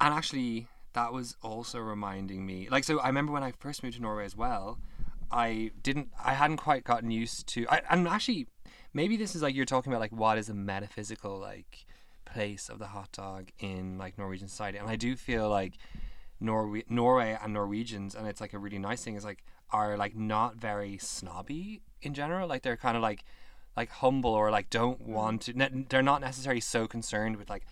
and 0.00 0.14
actually, 0.14 0.68
that 0.92 1.12
was 1.12 1.36
also 1.42 1.80
reminding 1.80 2.46
me. 2.46 2.68
Like, 2.70 2.84
so 2.84 3.00
I 3.00 3.08
remember 3.08 3.32
when 3.32 3.42
I 3.42 3.52
first 3.58 3.82
moved 3.82 3.96
to 3.96 4.02
Norway 4.02 4.24
as 4.24 4.36
well. 4.36 4.78
I 5.30 5.72
didn't. 5.82 6.10
I 6.22 6.34
hadn't 6.34 6.58
quite 6.58 6.84
gotten 6.84 7.10
used 7.10 7.48
to. 7.48 7.66
I'm 7.90 8.06
actually, 8.06 8.46
maybe 8.92 9.16
this 9.16 9.34
is 9.34 9.42
like 9.42 9.54
you're 9.54 9.64
talking 9.64 9.92
about 9.92 10.00
like 10.00 10.12
what 10.12 10.38
is 10.38 10.48
a 10.48 10.54
metaphysical 10.54 11.38
like 11.38 11.86
place 12.24 12.68
of 12.68 12.78
the 12.78 12.88
hot 12.88 13.12
dog 13.12 13.50
in 13.58 13.98
like 13.98 14.18
Norwegian 14.18 14.48
society, 14.48 14.78
and 14.78 14.88
I 14.88 14.96
do 14.96 15.16
feel 15.16 15.48
like 15.48 15.74
Norway, 16.40 16.84
Norway 16.88 17.38
and 17.42 17.52
Norwegians, 17.52 18.14
and 18.14 18.26
it's 18.26 18.40
like 18.40 18.52
a 18.52 18.58
really 18.58 18.78
nice 18.78 19.02
thing 19.02 19.14
is 19.16 19.24
like 19.24 19.44
are 19.70 19.96
like 19.96 20.14
not 20.16 20.56
very 20.56 20.98
snobby 20.98 21.82
in 22.02 22.14
general. 22.14 22.48
Like 22.48 22.62
they're 22.62 22.76
kind 22.76 22.96
of 22.96 23.02
like 23.02 23.24
like 23.76 23.90
humble 23.90 24.30
or 24.34 24.50
like 24.50 24.70
don't 24.70 25.00
want 25.00 25.42
to. 25.42 25.52
ne- 25.52 25.86
They're 25.88 26.02
not 26.02 26.20
necessarily 26.20 26.60
so 26.60 26.86
concerned 26.86 27.36
with 27.36 27.48
like 27.50 27.64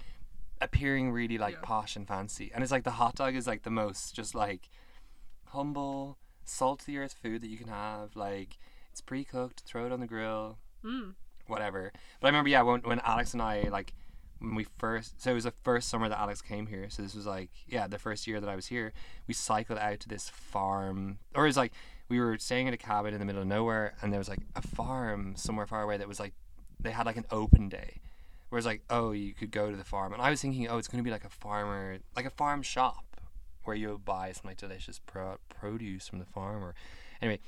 appearing 0.60 1.10
really 1.12 1.38
like 1.38 1.60
posh 1.62 1.96
and 1.96 2.06
fancy. 2.06 2.50
And 2.54 2.62
it's 2.62 2.72
like 2.72 2.84
the 2.84 2.92
hot 2.92 3.16
dog 3.16 3.34
is 3.34 3.46
like 3.46 3.62
the 3.62 3.70
most 3.70 4.14
just 4.14 4.34
like 4.34 4.68
humble, 5.46 6.18
salt 6.44 6.80
to 6.80 6.86
the 6.86 6.98
earth 6.98 7.14
food 7.22 7.40
that 7.42 7.48
you 7.48 7.58
can 7.58 7.68
have. 7.68 8.16
Like 8.16 8.58
it's 8.90 9.00
pre 9.00 9.24
cooked, 9.24 9.60
throw 9.66 9.86
it 9.86 9.92
on 9.92 10.00
the 10.00 10.06
grill, 10.06 10.58
Mm. 10.84 11.14
whatever. 11.46 11.92
But 12.20 12.26
I 12.26 12.30
remember, 12.30 12.50
yeah, 12.50 12.62
when, 12.62 12.80
when 12.80 13.00
Alex 13.00 13.32
and 13.34 13.42
I 13.42 13.68
like 13.70 13.92
when 14.42 14.54
we 14.54 14.66
first, 14.78 15.22
so 15.22 15.30
it 15.30 15.34
was 15.34 15.44
the 15.44 15.54
first 15.62 15.88
summer 15.88 16.08
that 16.08 16.18
Alex 16.18 16.42
came 16.42 16.66
here. 16.66 16.88
So 16.90 17.02
this 17.02 17.14
was 17.14 17.26
like, 17.26 17.50
yeah, 17.66 17.86
the 17.86 17.98
first 17.98 18.26
year 18.26 18.40
that 18.40 18.48
I 18.48 18.56
was 18.56 18.66
here. 18.66 18.92
We 19.26 19.34
cycled 19.34 19.78
out 19.78 20.00
to 20.00 20.08
this 20.08 20.28
farm, 20.28 21.18
or 21.34 21.44
it 21.44 21.48
was 21.48 21.56
like 21.56 21.72
we 22.08 22.20
were 22.20 22.36
staying 22.38 22.66
in 22.66 22.74
a 22.74 22.78
cabin 22.78 23.14
in 23.14 23.20
the 23.20 23.26
middle 23.26 23.42
of 23.42 23.48
nowhere, 23.48 23.94
and 24.02 24.12
there 24.12 24.18
was 24.18 24.28
like 24.28 24.40
a 24.54 24.62
farm 24.62 25.34
somewhere 25.36 25.66
far 25.66 25.82
away 25.82 25.96
that 25.96 26.08
was 26.08 26.20
like 26.20 26.34
they 26.80 26.90
had 26.90 27.06
like 27.06 27.16
an 27.16 27.26
open 27.30 27.68
day. 27.68 28.00
Where 28.48 28.58
it's 28.58 28.66
like, 28.66 28.82
oh, 28.90 29.12
you 29.12 29.32
could 29.32 29.50
go 29.50 29.70
to 29.70 29.76
the 29.78 29.84
farm, 29.84 30.12
and 30.12 30.20
I 30.20 30.28
was 30.28 30.42
thinking, 30.42 30.68
oh, 30.68 30.76
it's 30.76 30.86
going 30.88 31.02
to 31.02 31.08
be 31.08 31.10
like 31.10 31.24
a 31.24 31.30
farmer, 31.30 31.98
like 32.14 32.26
a 32.26 32.30
farm 32.30 32.60
shop, 32.60 33.16
where 33.64 33.74
you'll 33.74 33.96
buy 33.96 34.32
some 34.32 34.42
like 34.44 34.58
delicious 34.58 34.98
pro- 34.98 35.38
produce 35.48 36.06
from 36.06 36.18
the 36.18 36.26
farm. 36.26 36.62
Or 36.62 36.74
anyway, 37.22 37.38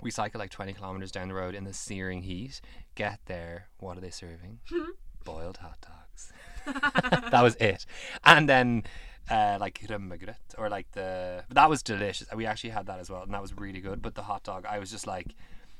We 0.00 0.10
cycle 0.10 0.40
like 0.40 0.50
20 0.50 0.72
kilometers 0.72 1.12
down 1.12 1.28
the 1.28 1.34
road 1.34 1.54
in 1.54 1.62
the 1.62 1.72
searing 1.72 2.22
heat. 2.22 2.60
Get 2.96 3.20
there. 3.26 3.68
What 3.78 3.96
are 3.96 4.00
they 4.00 4.10
serving? 4.10 4.58
Hmm? 4.68 4.90
Boiled 5.24 5.58
hot 5.58 5.78
dogs. 5.80 6.32
that 7.30 7.42
was 7.42 7.54
it. 7.56 7.86
And 8.24 8.48
then 8.48 8.84
uh, 9.30 9.56
like 9.60 9.80
rømmegrøt 9.88 10.54
or 10.58 10.68
like 10.68 10.90
the 10.92 11.44
that 11.50 11.68
was 11.70 11.82
delicious. 11.82 12.28
We 12.34 12.46
actually 12.46 12.70
had 12.70 12.86
that 12.86 12.98
as 13.00 13.10
well, 13.10 13.22
and 13.22 13.32
that 13.34 13.42
was 13.42 13.56
really 13.56 13.80
good. 13.80 14.02
But 14.02 14.14
the 14.14 14.22
hot 14.22 14.42
dog, 14.44 14.66
I 14.66 14.78
was 14.78 14.90
just 14.90 15.06
like, 15.06 15.34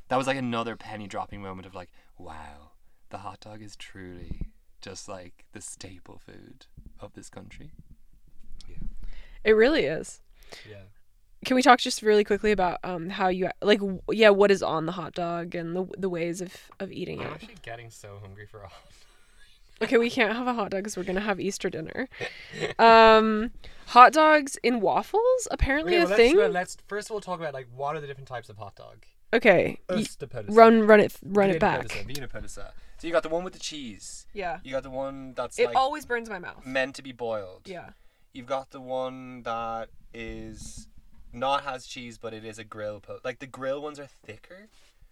that 0.09 0.17
was 0.17 0.27
like 0.27 0.37
another 0.39 0.77
penny 0.77 1.07
dropping 1.07 1.43
moment 1.43 1.67
of 1.67 1.75
like, 1.75 1.91
wow, 2.19 2.73
the 3.11 3.19
hot 3.19 3.41
dog 3.41 3.63
is 3.63 3.77
truly 3.77 4.53
just 4.81 5.09
like 5.09 5.45
the 5.53 5.61
staple 5.61 6.19
food 6.19 6.67
of 7.01 7.13
this 7.15 7.29
country. 7.31 7.71
Yeah, 8.69 8.77
It 9.45 9.53
really 9.53 9.85
is. 9.85 10.21
Yeah. 10.69 10.83
Can 11.45 11.57
we 11.57 11.63
talk 11.63 11.81
just 11.81 12.03
really 12.03 12.23
quickly 12.25 12.53
about 12.53 12.79
um 12.85 13.11
how 13.11 13.29
you 13.29 13.51
like 13.61 13.81
w- 13.81 14.01
yeah 14.11 14.31
what 14.31 14.51
is 14.53 14.63
on 14.63 14.87
the 14.87 14.93
hot 14.93 15.13
dog 15.15 15.55
and 15.57 15.75
the 15.75 15.85
the 15.99 16.09
ways 16.09 16.41
of 16.41 16.55
of 16.79 16.93
eating 16.93 17.21
I'm 17.21 17.27
it? 17.27 17.33
actually 17.33 17.57
getting 17.63 17.91
so 17.91 18.19
hungry 18.21 18.47
for 18.47 18.63
a 18.63 18.69
hot 18.69 18.93
Okay, 19.83 19.99
we 19.99 20.11
can't 20.11 20.35
have 20.35 20.47
a 20.47 20.55
hot 20.55 20.71
dog 20.71 20.81
because 20.81 20.97
we're 20.97 21.03
gonna 21.05 21.21
have 21.21 21.41
Easter 21.41 21.69
dinner. 21.71 22.09
Um, 22.79 23.51
hot 23.89 24.13
dogs 24.13 24.57
in 24.63 24.81
waffles 24.81 25.49
apparently 25.51 25.97
a 25.97 26.07
thing. 26.07 26.37
let's 26.37 26.77
first 26.87 27.09
of 27.11 27.15
all 27.15 27.21
talk 27.21 27.41
about 27.41 27.53
like 27.55 27.67
what 27.75 27.97
are 27.97 28.01
the 28.01 28.07
different 28.07 28.29
types 28.29 28.49
of 28.49 28.57
hot 28.59 28.77
dog. 28.77 29.05
Okay, 29.35 29.79
y- 29.89 30.05
run 30.49 30.87
run 30.87 31.01
it 31.01 31.15
run 31.23 31.51
it 31.51 31.59
back. 31.61 31.89
Wienerpølse. 32.07 32.55
So 32.99 33.07
you 33.07 33.13
got 33.13 33.23
the 33.23 33.29
one 33.31 33.43
with 33.45 33.55
the 33.55 33.59
cheese. 33.59 34.27
Yeah, 34.33 34.61
You 34.63 34.71
got 34.73 34.83
the 34.85 34.91
one 34.91 35.33
that's 35.35 35.59
it 35.59 35.67
like 35.67 35.77
always 35.77 36.05
burns 36.07 36.29
my 36.31 36.39
mouth. 36.39 36.65
meant 36.65 36.95
to 36.97 37.03
be 37.03 37.13
boiled. 37.13 37.63
Yeah, 37.67 37.91
You've 38.33 38.47
got 38.47 38.71
the 38.71 38.81
one 38.81 39.43
that 39.43 39.89
is 40.15 40.87
not 41.33 41.65
has 41.65 41.87
cheese, 41.87 42.19
but 42.19 42.33
it 42.35 42.45
is 42.45 42.59
a 42.59 42.65
grill. 42.65 43.01
Po- 43.01 43.19
like 43.25 43.39
the 43.41 43.47
grill 43.47 43.81
ones 43.83 43.99
are 43.99 44.07
thicker, 44.07 44.69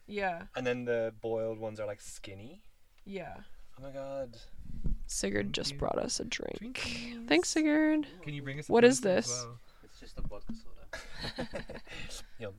yeah, 0.07 0.43
and 0.55 0.67
then 0.67 0.85
the 0.85 1.13
boiled 1.21 1.59
ones 1.59 1.81
are 1.81 1.87
like 1.87 2.01
skinny. 2.01 2.63
yeah. 3.05 3.37
Oh 3.79 3.83
my 3.83 3.91
god! 3.91 4.37
Sigurd 5.07 5.47
Thank 5.47 5.55
just 5.55 5.73
you. 5.73 5.79
brought 5.79 5.99
us 5.99 6.21
a 6.21 6.25
drink. 6.25 6.79
Drinkies. 6.79 7.29
Thanks, 7.29 7.49
Sigurd. 7.49 8.07
Can 8.23 8.35
you 8.35 8.43
bring 8.43 8.59
us? 8.59 8.69
What 8.69 8.85
is 8.85 9.01
this? 9.01 9.47
It's 9.85 9.99
just 9.99 10.19
a 10.19 10.23
vodka 10.23 10.53
soda. 10.55 11.47
Yum. 12.39 12.55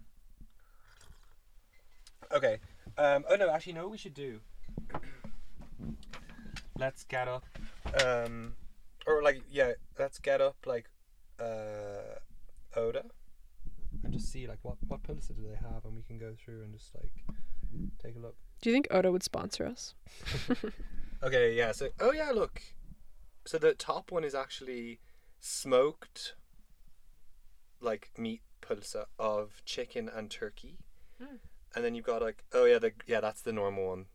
Okay. 2.33 2.59
Um, 2.97 3.25
oh 3.29 3.35
no, 3.35 3.49
actually, 3.49 3.73
no. 3.73 3.83
What 3.83 3.91
we 3.91 3.97
should 3.97 4.13
do. 4.13 4.39
Let's 6.77 7.03
get 7.03 7.27
up. 7.27 7.45
Um, 8.03 8.53
or 9.07 9.21
like 9.21 9.41
yeah, 9.49 9.73
let's 9.99 10.19
get 10.19 10.41
up 10.41 10.55
like 10.65 10.89
uh, 11.39 12.19
Oda, 12.75 13.05
and 14.03 14.13
just 14.13 14.31
see 14.31 14.47
like 14.47 14.59
what 14.61 14.77
what 14.87 15.03
pølser 15.03 15.35
do 15.35 15.41
they 15.41 15.55
have, 15.55 15.85
and 15.85 15.95
we 15.95 16.03
can 16.03 16.17
go 16.17 16.33
through 16.43 16.63
and 16.63 16.73
just 16.73 16.93
like 16.95 17.11
take 18.03 18.15
a 18.15 18.19
look. 18.19 18.35
Do 18.61 18.69
you 18.69 18.75
think 18.75 18.87
Oda 18.91 19.11
would 19.11 19.23
sponsor 19.23 19.65
us? 19.65 19.95
Okay, 21.23 21.55
yeah. 21.55 21.71
So, 21.71 21.89
oh 21.99 22.11
yeah, 22.11 22.31
look. 22.31 22.63
So 23.45 23.59
the 23.59 23.75
top 23.75 24.11
one 24.11 24.23
is 24.23 24.33
actually 24.33 24.99
smoked, 25.39 26.33
like 27.79 28.09
meat 28.17 28.41
pulsa 28.59 29.05
of 29.19 29.61
chicken 29.65 30.09
and 30.09 30.31
turkey, 30.31 30.79
Mm. 31.21 31.37
and 31.75 31.85
then 31.85 31.93
you've 31.93 32.05
got 32.05 32.23
like, 32.23 32.43
oh 32.53 32.65
yeah, 32.65 32.79
the 32.79 32.93
yeah, 33.05 33.19
that's 33.19 33.43
the 33.43 33.53
normal 33.53 33.87
one. 33.89 34.05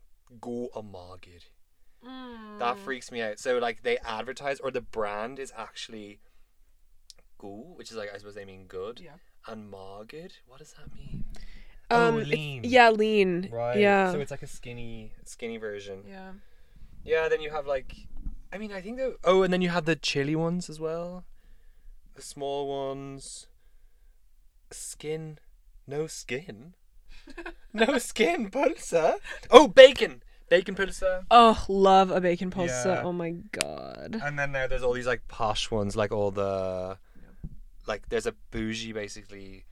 Go 0.41 0.67
amagir. 0.75 1.43
That 2.59 2.77
freaks 2.79 3.09
me 3.09 3.21
out. 3.21 3.39
So 3.39 3.57
like 3.57 3.83
they 3.83 3.97
advertise 3.99 4.59
or 4.59 4.69
the 4.71 4.81
brand 4.81 5.39
is 5.39 5.53
actually 5.55 6.19
go, 7.37 7.73
which 7.77 7.89
is 7.91 7.95
like 7.97 8.09
I 8.13 8.17
suppose 8.17 8.35
they 8.35 8.43
mean 8.43 8.65
good. 8.67 8.99
Yeah. 8.99 9.15
And 9.47 9.71
mager, 9.71 10.31
what 10.45 10.59
does 10.59 10.73
that 10.73 10.93
mean? 10.93 11.23
Um, 11.89 12.15
oh, 12.15 12.17
it's- 12.19 12.27
lean. 12.27 12.61
Yeah, 12.65 12.89
lean. 12.89 13.49
Right. 13.51 13.77
Yeah. 13.79 14.11
So 14.11 14.19
it's 14.19 14.31
like 14.31 14.43
a 14.43 14.47
skinny, 14.47 15.13
skinny 15.23 15.57
version. 15.57 16.03
yeah. 16.07 16.31
Yeah, 17.03 17.29
then 17.29 17.39
you 17.41 17.51
have 17.51 17.65
like, 17.65 17.95
I 18.51 18.57
mean, 18.57 18.73
I 18.73 18.81
think 18.81 18.97
the 18.97 19.15
oh, 19.23 19.43
and 19.43 19.53
then 19.53 19.61
you 19.61 19.69
have 19.69 19.85
the 19.85 19.95
chili 19.95 20.35
ones 20.35 20.69
as 20.69 20.77
well, 20.79 21.23
the 22.15 22.21
small 22.21 22.67
ones. 22.67 23.47
Skin, 24.71 25.39
no 25.87 26.07
skin, 26.07 26.73
no 27.73 27.97
skin 27.97 28.49
pulsa. 28.51 29.19
Oh, 29.49 29.69
bacon, 29.69 30.21
bacon 30.49 30.75
pulsa. 30.75 31.23
Oh, 31.31 31.63
love 31.69 32.11
a 32.11 32.19
bacon 32.19 32.51
pulsa. 32.51 32.95
Yeah. 32.97 33.01
Oh 33.05 33.13
my 33.13 33.31
god. 33.53 34.19
And 34.21 34.37
then 34.37 34.51
now 34.51 34.67
there's 34.67 34.83
all 34.83 34.91
these 34.91 35.07
like 35.07 35.25
posh 35.29 35.71
ones, 35.71 35.95
like 35.95 36.11
all 36.11 36.31
the, 36.31 36.97
like 37.87 38.09
there's 38.09 38.25
a 38.27 38.33
bougie 38.51 38.91
basically. 38.91 39.63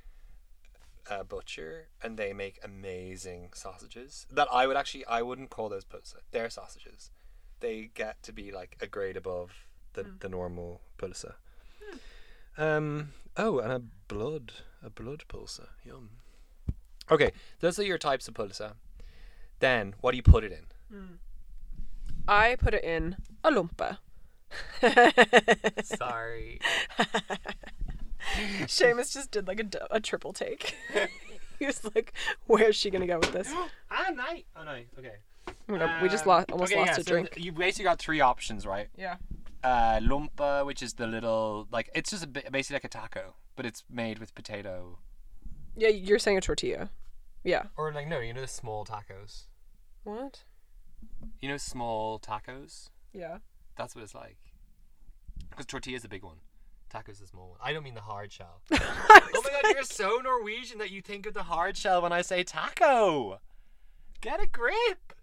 Uh, 1.07 1.23
butcher 1.23 1.87
and 2.01 2.17
they 2.17 2.33
make 2.33 2.59
amazing 2.63 3.49
sausages 3.53 4.25
that 4.31 4.47
I 4.51 4.65
would 4.65 4.75
actually 4.75 5.05
I 5.05 5.21
wouldn't 5.21 5.51
call 5.51 5.69
those 5.69 5.85
pulsa. 5.85 6.15
They're 6.31 6.49
sausages. 6.49 7.11
They 7.59 7.91
get 7.93 8.23
to 8.23 8.33
be 8.33 8.51
like 8.51 8.75
a 8.81 8.87
grade 8.87 9.15
above 9.15 9.51
the 9.93 10.05
the 10.19 10.29
normal 10.29 10.81
pulsa. 10.97 11.35
Um. 12.57 13.09
Oh, 13.37 13.59
and 13.59 13.71
a 13.71 13.79
blood, 14.07 14.53
a 14.83 14.89
blood 14.89 15.25
pulsa. 15.27 15.67
Yum. 15.83 16.09
Okay, 17.11 17.31
those 17.59 17.77
are 17.79 17.83
your 17.83 17.97
types 17.97 18.27
of 18.27 18.33
pulsa. 18.33 18.73
Then, 19.59 19.93
what 20.01 20.11
do 20.11 20.17
you 20.17 20.23
put 20.23 20.43
it 20.43 20.51
in? 20.51 20.65
I 22.27 22.55
put 22.55 22.73
it 22.73 22.83
in 22.83 23.17
a 23.43 23.51
lumpa. 23.51 23.97
Sorry. 25.83 26.59
Seamus 28.63 29.13
just 29.13 29.31
did 29.31 29.47
like 29.47 29.61
a 29.91 29.99
triple 29.99 30.33
take. 30.33 30.75
he 31.59 31.65
was 31.65 31.83
like, 31.95 32.13
"Where's 32.47 32.75
she 32.75 32.89
gonna 32.89 33.07
go 33.07 33.19
with 33.19 33.31
this?" 33.31 33.51
ah, 33.91 34.09
night. 34.13 34.45
Oh 34.55 34.63
no. 34.63 34.79
Okay. 34.99 35.15
We 35.67 36.09
just 36.09 36.23
Um, 36.25 36.29
lost, 36.29 36.51
almost 36.51 36.71
okay, 36.71 36.79
lost 36.79 36.89
yeah, 36.89 37.01
a 37.01 37.03
so 37.03 37.11
drink. 37.11 37.29
You 37.37 37.51
basically 37.51 37.85
got 37.85 37.99
three 37.99 38.19
options, 38.21 38.65
right? 38.65 38.87
Yeah. 38.97 39.17
Uh, 39.63 39.99
lumpa, 39.99 40.65
which 40.65 40.83
is 40.83 40.93
the 40.93 41.07
little 41.07 41.67
like 41.71 41.89
it's 41.95 42.11
just 42.11 42.23
a 42.23 42.27
bit, 42.27 42.51
basically 42.51 42.75
like 42.75 42.83
a 42.83 42.89
taco, 42.89 43.35
but 43.55 43.65
it's 43.65 43.83
made 43.89 44.19
with 44.19 44.35
potato. 44.35 44.99
Yeah, 45.75 45.89
you're 45.89 46.19
saying 46.19 46.37
a 46.37 46.41
tortilla. 46.41 46.89
Yeah. 47.43 47.63
Or 47.77 47.91
like 47.91 48.07
no, 48.07 48.19
you 48.19 48.33
know 48.33 48.41
the 48.41 48.47
small 48.47 48.85
tacos. 48.85 49.43
What? 50.03 50.43
You 51.41 51.49
know 51.49 51.57
small 51.57 52.19
tacos. 52.19 52.89
Yeah. 53.13 53.39
That's 53.77 53.95
what 53.95 54.03
it's 54.03 54.15
like. 54.15 54.37
Because 55.49 55.65
tortilla 55.65 55.95
is 55.97 56.01
the 56.03 56.09
big 56.09 56.23
one. 56.23 56.37
Taco's 56.95 57.19
the 57.19 57.27
small 57.27 57.49
one. 57.49 57.57
I 57.61 57.73
don't 57.73 57.83
mean 57.83 57.93
the 57.93 57.99
hard 57.99 58.31
shell. 58.31 58.61
oh 58.71 59.41
my 59.43 59.49
god, 59.61 59.73
you're 59.73 59.83
so 59.83 60.21
Norwegian 60.23 60.77
that 60.77 60.91
you 60.91 61.01
think 61.01 61.25
of 61.25 61.33
the 61.33 61.43
hard 61.43 61.75
shell 61.75 62.01
when 62.01 62.13
I 62.13 62.21
say 62.21 62.41
taco. 62.41 63.39
Get 64.21 64.41
a 64.41 64.47
grip. 64.47 65.13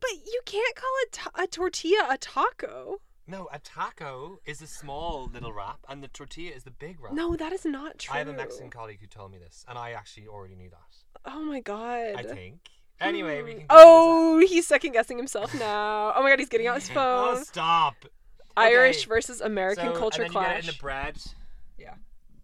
But 0.00 0.10
you 0.24 0.40
can't 0.46 0.74
call 0.74 0.90
a, 1.04 1.10
ta- 1.10 1.42
a 1.42 1.46
tortilla 1.46 2.06
a 2.10 2.16
taco. 2.16 3.02
No, 3.26 3.46
a 3.52 3.58
taco 3.58 4.40
is 4.46 4.62
a 4.62 4.66
small 4.66 5.30
little 5.30 5.52
wrap, 5.52 5.80
and 5.86 6.02
the 6.02 6.08
tortilla 6.08 6.52
is 6.52 6.64
the 6.64 6.70
big 6.70 6.98
wrap. 6.98 7.12
No, 7.12 7.36
that 7.36 7.52
is 7.52 7.66
not 7.66 7.98
true. 7.98 8.14
I 8.14 8.18
have 8.18 8.28
a 8.28 8.32
Mexican 8.32 8.70
colleague 8.70 9.00
who 9.02 9.06
told 9.06 9.32
me 9.32 9.38
this, 9.38 9.66
and 9.68 9.76
I 9.76 9.90
actually 9.90 10.28
already 10.28 10.56
knew 10.56 10.70
that. 10.70 11.30
Oh 11.30 11.42
my 11.42 11.60
god. 11.60 12.14
I 12.16 12.22
think. 12.22 12.70
Anyway, 13.02 13.42
we 13.42 13.52
hmm. 13.52 13.58
can. 13.58 13.66
Oh, 13.68 14.38
he's 14.38 14.66
second 14.66 14.92
guessing 14.92 15.18
himself 15.18 15.52
now. 15.58 16.14
Oh 16.16 16.22
my 16.22 16.30
god, 16.30 16.38
he's 16.38 16.48
getting 16.48 16.68
out 16.68 16.80
his 16.80 16.88
oh, 16.90 16.94
phone. 16.94 17.36
Oh, 17.36 17.42
stop. 17.42 17.96
Irish 18.64 19.06
versus 19.06 19.40
American 19.40 19.92
So, 19.94 19.98
culture 19.98 20.22
and 20.22 20.32
then 20.34 20.42
you 20.42 20.48
get 20.48 20.56
it 20.56 20.60
in 20.60 20.66
the 20.74 20.78
bread. 20.80 21.16
Yeah. 21.78 21.94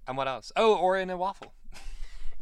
And 0.06 0.16
what 0.16 0.28
else? 0.28 0.52
Oh, 0.56 0.76
or 0.76 0.96
in 0.98 1.10
a 1.10 1.16
waffle. 1.16 1.52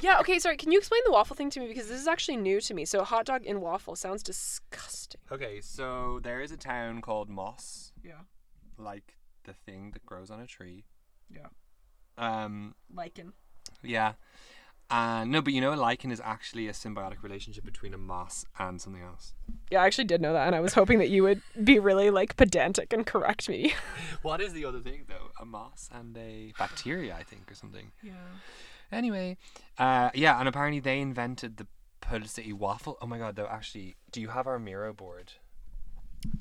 Yeah, 0.00 0.18
okay, 0.20 0.40
sorry. 0.40 0.56
Can 0.56 0.72
you 0.72 0.78
explain 0.78 1.00
the 1.06 1.12
waffle 1.12 1.36
thing 1.36 1.50
to 1.50 1.60
me 1.60 1.68
because 1.68 1.86
this 1.88 2.00
is 2.00 2.08
actually 2.08 2.36
new 2.36 2.60
to 2.62 2.74
me. 2.74 2.84
So 2.84 3.04
hot 3.04 3.26
dog 3.26 3.44
in 3.46 3.60
waffle 3.60 3.94
sounds 3.94 4.24
disgusting. 4.24 5.20
Okay, 5.30 5.60
so 5.60 6.18
there 6.22 6.40
is 6.40 6.50
a 6.50 6.56
town 6.56 7.00
called 7.00 7.30
Moss, 7.30 7.92
Yeah. 8.02 8.18
like 8.76 9.16
the 9.44 9.52
thing 9.52 9.92
that 9.92 10.04
grows 10.04 10.30
on 10.32 10.40
a 10.40 10.46
tree. 10.48 10.84
Yeah. 11.30 11.46
Um, 12.18 12.74
Lichen. 12.92 13.34
yeah. 13.84 14.14
Uh, 14.90 15.24
no, 15.24 15.40
but 15.40 15.52
you 15.52 15.60
know, 15.60 15.72
a 15.72 15.76
lichen 15.76 16.10
is 16.10 16.20
actually 16.22 16.68
a 16.68 16.72
symbiotic 16.72 17.22
relationship 17.22 17.64
between 17.64 17.94
a 17.94 17.98
moss 17.98 18.44
and 18.58 18.80
something 18.80 19.02
else. 19.02 19.32
Yeah, 19.70 19.82
I 19.82 19.86
actually 19.86 20.04
did 20.04 20.20
know 20.20 20.32
that 20.34 20.46
and 20.46 20.54
I 20.54 20.60
was 20.60 20.74
hoping 20.74 20.98
that 20.98 21.08
you 21.08 21.22
would 21.22 21.40
be 21.64 21.78
really 21.78 22.10
like 22.10 22.36
pedantic 22.36 22.92
and 22.92 23.04
correct 23.06 23.48
me. 23.48 23.72
What 24.22 24.40
is 24.40 24.52
the 24.52 24.64
other 24.64 24.80
thing, 24.80 25.04
though? 25.08 25.30
A 25.40 25.44
moss 25.44 25.88
and 25.92 26.16
a 26.16 26.52
bacteria, 26.58 27.14
I 27.18 27.22
think, 27.24 27.50
or 27.50 27.54
something. 27.54 27.92
Yeah. 28.02 28.12
Anyway, 28.92 29.36
uh, 29.78 30.10
yeah, 30.14 30.38
and 30.38 30.48
apparently 30.48 30.80
they 30.80 31.00
invented 31.00 31.56
the 31.56 31.66
Pulsity 32.00 32.52
waffle. 32.52 32.98
Oh 33.00 33.06
my 33.06 33.18
god, 33.18 33.34
though, 33.36 33.46
actually, 33.50 33.96
do 34.12 34.20
you 34.20 34.28
have 34.28 34.46
our 34.46 34.58
Miro 34.58 34.92
board? 34.92 35.32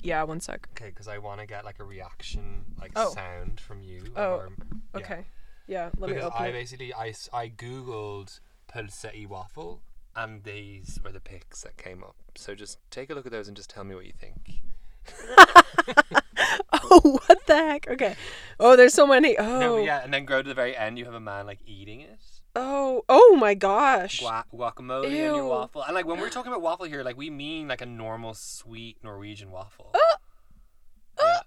Yeah, 0.02 0.22
one 0.22 0.40
sec. 0.40 0.68
Okay, 0.72 0.90
because 0.90 1.08
I 1.08 1.18
want 1.18 1.40
to 1.40 1.46
get 1.46 1.64
like 1.64 1.78
a 1.80 1.84
reaction, 1.84 2.64
like 2.80 2.92
Oh. 2.96 3.10
sound 3.14 3.60
from 3.60 3.82
you. 3.82 4.02
Oh, 4.16 4.22
our- 4.22 4.48
yeah. 4.94 5.00
Okay. 5.00 5.24
Yeah, 5.66 5.90
let 5.98 6.08
me 6.08 6.14
because 6.14 6.30
open 6.30 6.42
I 6.42 6.46
it. 6.48 6.52
basically 6.52 6.94
I 6.94 7.12
googled 7.48 8.40
Pulsetti 8.72 9.26
waffle 9.26 9.80
and 10.16 10.44
these 10.44 10.98
were 11.02 11.12
the 11.12 11.20
pics 11.20 11.62
that 11.62 11.76
came 11.76 12.02
up. 12.02 12.16
So 12.36 12.54
just 12.54 12.78
take 12.90 13.10
a 13.10 13.14
look 13.14 13.26
at 13.26 13.32
those 13.32 13.48
and 13.48 13.56
just 13.56 13.70
tell 13.70 13.84
me 13.84 13.94
what 13.94 14.06
you 14.06 14.12
think. 14.12 14.60
Oh, 16.72 17.18
what 17.26 17.46
the 17.46 17.54
heck? 17.54 17.88
Okay. 17.88 18.14
Oh, 18.60 18.76
there's 18.76 18.94
so 18.94 19.06
many. 19.06 19.36
Oh. 19.38 19.58
No, 19.60 19.76
yeah, 19.78 20.02
and 20.02 20.12
then 20.12 20.24
go 20.24 20.42
to 20.42 20.48
the 20.48 20.54
very 20.54 20.76
end. 20.76 20.98
You 20.98 21.04
have 21.06 21.14
a 21.14 21.20
man 21.20 21.46
like 21.46 21.60
eating 21.66 22.00
it. 22.00 22.20
Oh, 22.54 23.02
oh 23.08 23.36
my 23.40 23.54
gosh. 23.54 24.20
Gua- 24.20 24.44
guacamole 24.54 25.06
in 25.06 25.12
your 25.12 25.46
waffle. 25.46 25.82
And 25.82 25.94
like 25.94 26.06
when 26.06 26.20
we're 26.20 26.30
talking 26.30 26.52
about 26.52 26.62
waffle 26.62 26.86
here, 26.86 27.02
like 27.02 27.16
we 27.16 27.30
mean 27.30 27.68
like 27.68 27.80
a 27.80 27.86
normal 27.86 28.34
sweet 28.34 28.98
Norwegian 29.02 29.50
waffle. 29.50 29.92
Uh, 29.94 29.98
uh, 29.98 31.24
yeah. 31.24 31.40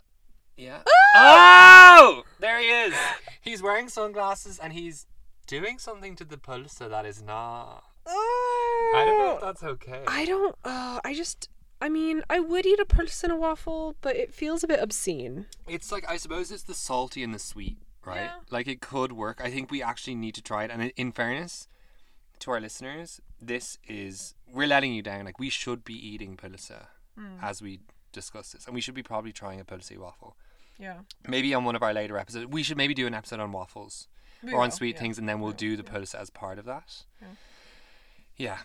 Yeah. 0.57 0.81
Oh! 1.15 2.23
There 2.39 2.59
he 2.59 2.65
is. 2.67 2.93
He's 3.41 3.61
wearing 3.61 3.89
sunglasses 3.89 4.59
and 4.59 4.73
he's 4.73 5.05
doing 5.45 5.77
something 5.79 6.15
to 6.15 6.25
the 6.25 6.37
pulsa 6.37 6.89
that 6.89 7.05
is 7.05 7.21
not. 7.21 7.83
Oh. 8.05 8.93
I 8.95 9.05
don't 9.05 9.19
know 9.19 9.35
if 9.35 9.41
that's 9.41 9.63
okay. 9.63 10.03
I 10.07 10.25
don't. 10.25 10.55
Uh, 10.63 10.99
I 11.05 11.13
just. 11.13 11.49
I 11.79 11.89
mean, 11.89 12.23
I 12.29 12.39
would 12.39 12.65
eat 12.65 12.79
a 12.79 12.85
pulse 12.85 13.23
in 13.23 13.29
a 13.29 13.35
waffle, 13.35 13.95
but 14.01 14.15
it 14.15 14.33
feels 14.33 14.63
a 14.63 14.67
bit 14.67 14.79
obscene. 14.81 15.45
It's 15.67 15.91
like 15.91 16.09
I 16.09 16.17
suppose 16.17 16.51
it's 16.51 16.63
the 16.63 16.73
salty 16.73 17.21
and 17.23 17.33
the 17.35 17.39
sweet, 17.39 17.77
right? 18.03 18.21
Yeah. 18.21 18.31
Like 18.49 18.67
it 18.67 18.81
could 18.81 19.11
work. 19.11 19.39
I 19.43 19.51
think 19.51 19.69
we 19.69 19.83
actually 19.83 20.15
need 20.15 20.33
to 20.35 20.41
try 20.41 20.63
it. 20.63 20.71
And 20.71 20.81
in- 20.81 20.91
in 20.97 21.11
fairness 21.11 21.67
to 22.39 22.51
our 22.51 22.59
listeners, 22.59 23.21
this 23.41 23.77
is 23.87 24.33
we're 24.51 24.67
letting 24.67 24.93
you 24.93 25.01
down. 25.03 25.25
Like 25.25 25.37
we 25.39 25.49
should 25.49 25.83
be 25.83 25.93
eating 25.93 26.35
pulsa 26.35 26.87
Hmm. 27.17 27.37
as 27.41 27.61
we 27.61 27.81
discuss 28.11 28.51
this, 28.53 28.65
and 28.65 28.73
we 28.73 28.81
should 28.81 28.95
be 28.95 29.03
probably 29.03 29.31
trying 29.33 29.59
a 29.59 29.65
pulsa 29.65 29.97
waffle. 29.97 30.35
Yeah. 30.79 30.99
Maybe 31.27 31.53
on 31.53 31.65
one 31.65 31.75
of 31.75 31.83
our 31.83 31.93
later 31.93 32.17
episodes, 32.17 32.47
we 32.47 32.63
should 32.63 32.77
maybe 32.77 32.93
do 32.93 33.07
an 33.07 33.13
episode 33.13 33.39
on 33.39 33.51
waffles 33.51 34.07
We 34.43 34.53
or 34.53 34.61
on 34.61 34.71
sweet 34.71 34.95
yeah. 34.95 35.01
things, 35.01 35.17
and 35.17 35.27
then 35.27 35.39
we'll 35.39 35.47
will, 35.47 35.57
do 35.57 35.75
the 35.77 35.83
yeah. 35.83 35.97
pulsa 35.99 36.15
as 36.15 36.29
part 36.29 36.59
of 36.59 36.65
that. 36.65 37.03
Yeah. 37.21 37.27
Yeah. 38.37 38.57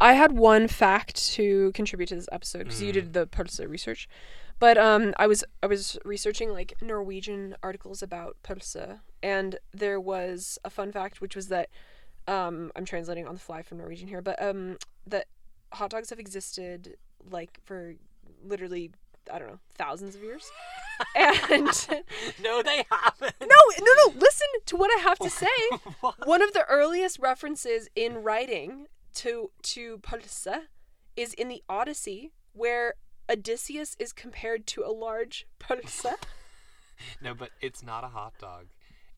I 0.00 0.12
had 0.12 0.32
one 0.32 0.68
fact 0.68 1.16
to 1.34 1.72
contribute 1.72 2.08
to 2.08 2.14
this 2.14 2.28
episode 2.30 2.64
because 2.64 2.82
you 2.82 2.90
Mm. 2.90 2.94
did 2.94 3.12
the 3.14 3.26
pulse 3.26 3.58
research, 3.60 4.08
but 4.58 4.78
um, 4.78 5.12
I 5.16 5.26
was 5.26 5.42
I 5.62 5.66
was 5.66 5.98
researching 6.04 6.50
like 6.50 6.74
Norwegian 6.80 7.56
articles 7.62 8.02
about 8.02 8.36
pulse, 8.42 8.76
and 9.22 9.58
there 9.72 10.00
was 10.00 10.58
a 10.64 10.70
fun 10.70 10.92
fact 10.92 11.20
which 11.20 11.34
was 11.34 11.48
that 11.48 11.68
um, 12.28 12.70
I'm 12.76 12.84
translating 12.84 13.26
on 13.26 13.34
the 13.34 13.40
fly 13.40 13.62
from 13.62 13.78
Norwegian 13.78 14.06
here, 14.08 14.22
but 14.22 14.40
um, 14.42 14.78
that 15.06 15.26
hot 15.72 15.90
dogs 15.90 16.10
have 16.10 16.20
existed 16.20 16.96
like 17.28 17.60
for 17.64 17.94
literally 18.44 18.92
I 19.32 19.38
don't 19.38 19.48
know 19.48 19.58
thousands 19.76 20.14
of 20.14 20.22
years, 20.22 20.50
and 21.14 21.66
no, 22.42 22.62
they 22.62 22.84
haven't. 22.90 23.34
no 23.40 23.46
no 23.80 23.92
no 23.94 24.12
listen 24.18 24.46
to 24.66 24.76
what 24.76 24.90
I 24.98 25.02
have 25.02 25.18
to 25.20 25.30
say. 25.44 25.46
One 26.24 26.42
of 26.42 26.52
the 26.52 26.64
earliest 26.68 27.18
references 27.18 27.88
in 27.94 28.22
writing 28.22 28.86
to 29.14 29.50
to 29.62 29.98
pulse 29.98 30.46
is 31.16 31.34
in 31.34 31.48
the 31.48 31.62
Odyssey, 31.68 32.32
where 32.52 32.94
Odysseus 33.30 33.96
is 33.98 34.12
compared 34.12 34.66
to 34.68 34.82
a 34.84 34.92
large 34.92 35.46
pulse. 35.58 36.06
No, 37.22 37.32
but 37.32 37.50
it's 37.60 37.80
not 37.84 38.02
a 38.02 38.08
hot 38.08 38.32
dog. 38.40 38.66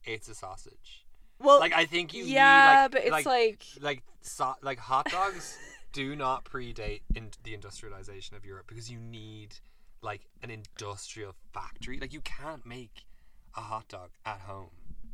It's 0.05 0.29
a 0.29 0.35
sausage. 0.35 1.07
Well, 1.39 1.61
Like 1.61 1.73
I 1.73 1.87
think 1.87 2.13
you 2.13 2.25
yeah, 2.25 2.43
need 2.43 2.83
like 2.83 2.91
but 2.93 3.01
it's 3.05 3.27
like 3.27 3.27
like, 3.27 3.65
like 3.81 4.03
so, 4.21 4.55
like 4.63 4.79
hot 4.79 5.07
dogs 5.11 5.57
do 5.93 6.15
not 6.15 6.45
predate 6.45 7.01
in 7.15 7.31
the 7.43 7.55
industrialization 7.55 8.37
of 8.37 8.45
Europe 8.45 8.67
because 8.69 8.91
you 8.91 8.99
need 8.99 9.57
like 10.03 10.23
an 10.43 10.51
industrial 10.51 11.35
factory. 11.53 11.99
Like 12.01 12.13
you 12.13 12.21
can't 12.21 12.65
make 12.67 13.05
a 13.57 13.61
hot 13.61 13.89
dog 13.89 14.11
at 14.25 14.41
home. 14.41 14.71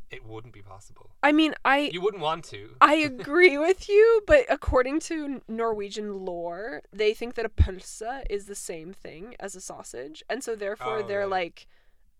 It 0.09 0.25
wouldn't 0.25 0.53
be 0.53 0.61
possible. 0.61 1.09
I 1.21 1.33
mean, 1.33 1.53
I 1.65 1.89
You 1.91 1.99
wouldn't 2.01 2.23
want 2.23 2.45
to. 2.45 2.75
I 2.79 2.95
agree 2.95 3.57
with 3.57 3.89
you, 3.89 4.21
but 4.25 4.45
according 4.49 5.01
to 5.01 5.41
Norwegian 5.49 6.23
lore, 6.23 6.81
they 6.93 7.13
think 7.13 7.35
that 7.35 7.45
a 7.45 7.49
pulse 7.49 8.01
is 8.29 8.45
the 8.45 8.55
same 8.55 8.93
thing 8.93 9.35
as 9.39 9.53
a 9.55 9.59
sausage, 9.61 10.23
and 10.29 10.41
so 10.43 10.55
therefore 10.55 10.99
Oh, 10.99 11.03
they're 11.07 11.19
really? 11.19 11.31
like 11.31 11.67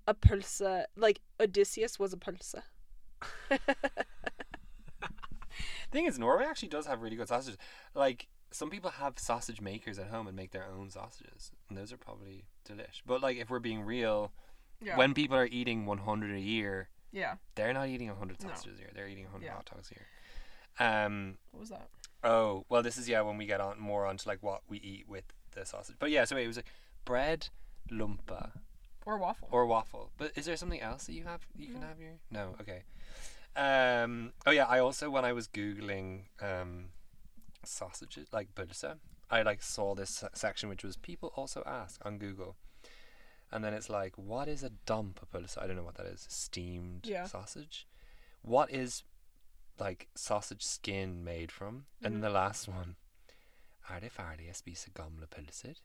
a 0.06 0.14
pulse, 0.14 0.62
like 0.98 1.22
Odysseus 1.40 1.98
was 1.98 2.12
a 2.12 2.18
pulse. 2.18 2.56
thing 5.92 6.06
is, 6.06 6.20
Norway 6.20 6.46
actually 6.46 6.70
does 6.70 6.86
have 6.88 7.02
really 7.02 7.16
good 7.16 7.28
sausages. 7.30 7.58
Like 7.96 8.28
some 8.52 8.70
people 8.70 8.90
have 8.92 9.18
sausage 9.20 9.62
makers 9.62 10.00
at 10.00 10.08
home 10.08 10.28
and 10.28 10.36
make 10.36 10.52
their 10.52 10.66
own 10.66 10.90
sausages, 10.90 11.52
and 11.70 11.78
those 11.78 11.92
are 11.92 11.98
probably 11.98 12.46
delish. 12.68 13.02
But 13.06 13.22
like 13.22 13.38
if 13.38 13.50
we're 13.50 13.60
being 13.60 13.82
real, 13.82 14.32
Yeah. 14.82 14.98
when 14.98 15.14
people 15.14 15.36
are 15.38 15.48
eating 15.48 15.86
100 15.86 16.36
a 16.36 16.40
year, 16.40 16.90
yeah. 17.12 17.36
they're 17.56 17.74
not 17.74 17.88
eating 17.88 18.10
100 18.10 18.42
No. 18.44 18.50
sausages 18.50 18.78
a 18.80 18.82
year. 18.82 18.92
They're 18.94 19.08
eating 19.08 19.26
100 19.26 19.46
Yeah. 19.46 19.54
hot 19.54 19.66
dogs 19.74 19.92
a 19.92 19.96
year. 19.96 20.08
Um. 20.80 21.38
What 21.52 21.60
was 21.62 21.70
that? 21.70 21.90
Oh 22.24 22.66
well, 22.70 22.84
this 22.84 22.98
is 22.98 23.08
yeah 23.10 23.22
when 23.22 23.38
we 23.38 23.46
get 23.46 23.60
on 23.62 23.80
more 23.80 24.06
onto 24.06 24.28
like 24.30 24.42
what 24.44 24.62
we 24.68 24.78
eat 24.80 25.08
with 25.08 25.26
the 25.52 25.66
sausage. 25.66 25.96
But 26.00 26.12
yeah, 26.12 26.26
so 26.26 26.38
it 26.38 26.48
was 26.48 26.56
like 26.58 26.72
bread, 27.06 27.50
lumpa, 27.92 28.52
Or 29.06 29.18
waffle. 29.18 29.48
or 29.52 29.66
waffle. 29.66 30.12
But 30.18 30.32
is 30.36 30.46
there 30.46 30.56
something 30.58 30.82
else 30.82 31.06
that 31.06 31.14
you 31.14 31.24
have 31.26 31.42
you 31.56 31.68
can 31.74 31.82
have 31.82 31.98
here? 31.98 32.20
No. 32.32 32.56
Okay. 32.62 32.84
Um. 33.56 34.34
Oh 34.46 34.52
yeah. 34.52 34.66
I 34.66 34.80
also 34.80 35.10
when 35.10 35.26
I 35.26 35.34
was 35.34 35.48
googling 35.48 36.26
um 36.42 36.90
sausages 37.68 38.28
like 38.32 38.54
pulsa, 38.56 38.98
I 39.30 39.42
like 39.42 39.62
saw 39.62 39.94
this 39.96 40.24
section 40.34 40.70
which 40.70 40.84
was 40.84 40.98
people 40.98 41.34
also 41.36 41.64
ask 41.66 42.00
on 42.06 42.18
Google. 42.18 42.56
And 43.52 43.64
then 43.64 43.74
it's 43.74 43.90
like, 43.90 44.18
what 44.18 44.48
is 44.48 44.64
a 44.64 44.70
dump 44.86 45.26
pulsa? 45.34 45.62
I 45.62 45.68
don't 45.68 45.76
know 45.78 45.84
what 45.84 45.96
that 45.96 46.06
is. 46.08 46.26
Steamed 46.30 47.06
Yeah. 47.06 47.26
sausage. 47.26 47.88
What 48.42 48.72
is 48.72 49.04
like 49.80 50.08
sausage 50.16 50.64
skin 50.64 51.24
made 51.24 51.52
from? 51.52 51.86
And 52.04 52.16
then 52.16 52.22
the 52.22 52.30
last 52.30 52.68
one, 52.68 52.96
er 53.90 54.00
det 54.02 54.12
ferdig 54.12 54.50
å 54.50 54.56
spise 54.56 54.90
gamle 54.94 55.28
pølser? 55.28 55.76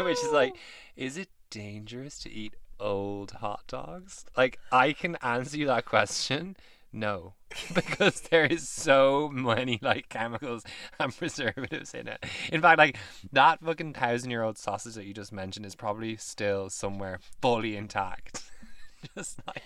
Which 0.00 0.18
is 0.24 0.32
like, 0.32 0.54
is 0.96 1.16
it 1.16 1.28
dangerous 1.50 2.18
to 2.20 2.30
eat 2.30 2.54
old 2.80 3.30
hot 3.32 3.62
dogs? 3.68 4.24
Like, 4.36 4.58
I 4.72 4.92
can 4.92 5.16
answer 5.22 5.56
you 5.56 5.66
that 5.66 5.84
question. 5.84 6.56
No, 6.94 7.34
because 7.74 8.20
there 8.20 8.46
is 8.46 8.68
so 8.68 9.28
many 9.28 9.80
like 9.82 10.08
chemicals 10.08 10.62
and 11.00 11.14
preservatives 11.14 11.92
in 11.92 12.06
it. 12.06 12.24
In 12.52 12.62
fact, 12.62 12.78
like 12.78 12.96
that 13.32 13.60
fucking 13.60 13.94
thousand 13.94 14.30
year 14.30 14.44
old 14.44 14.56
sausage 14.56 14.94
that 14.94 15.04
you 15.04 15.12
just 15.12 15.32
mentioned 15.32 15.66
is 15.66 15.74
probably 15.74 16.16
still 16.16 16.70
somewhere 16.70 17.18
fully 17.42 17.76
intact. 17.76 18.44
just 19.16 19.40
like, 19.44 19.62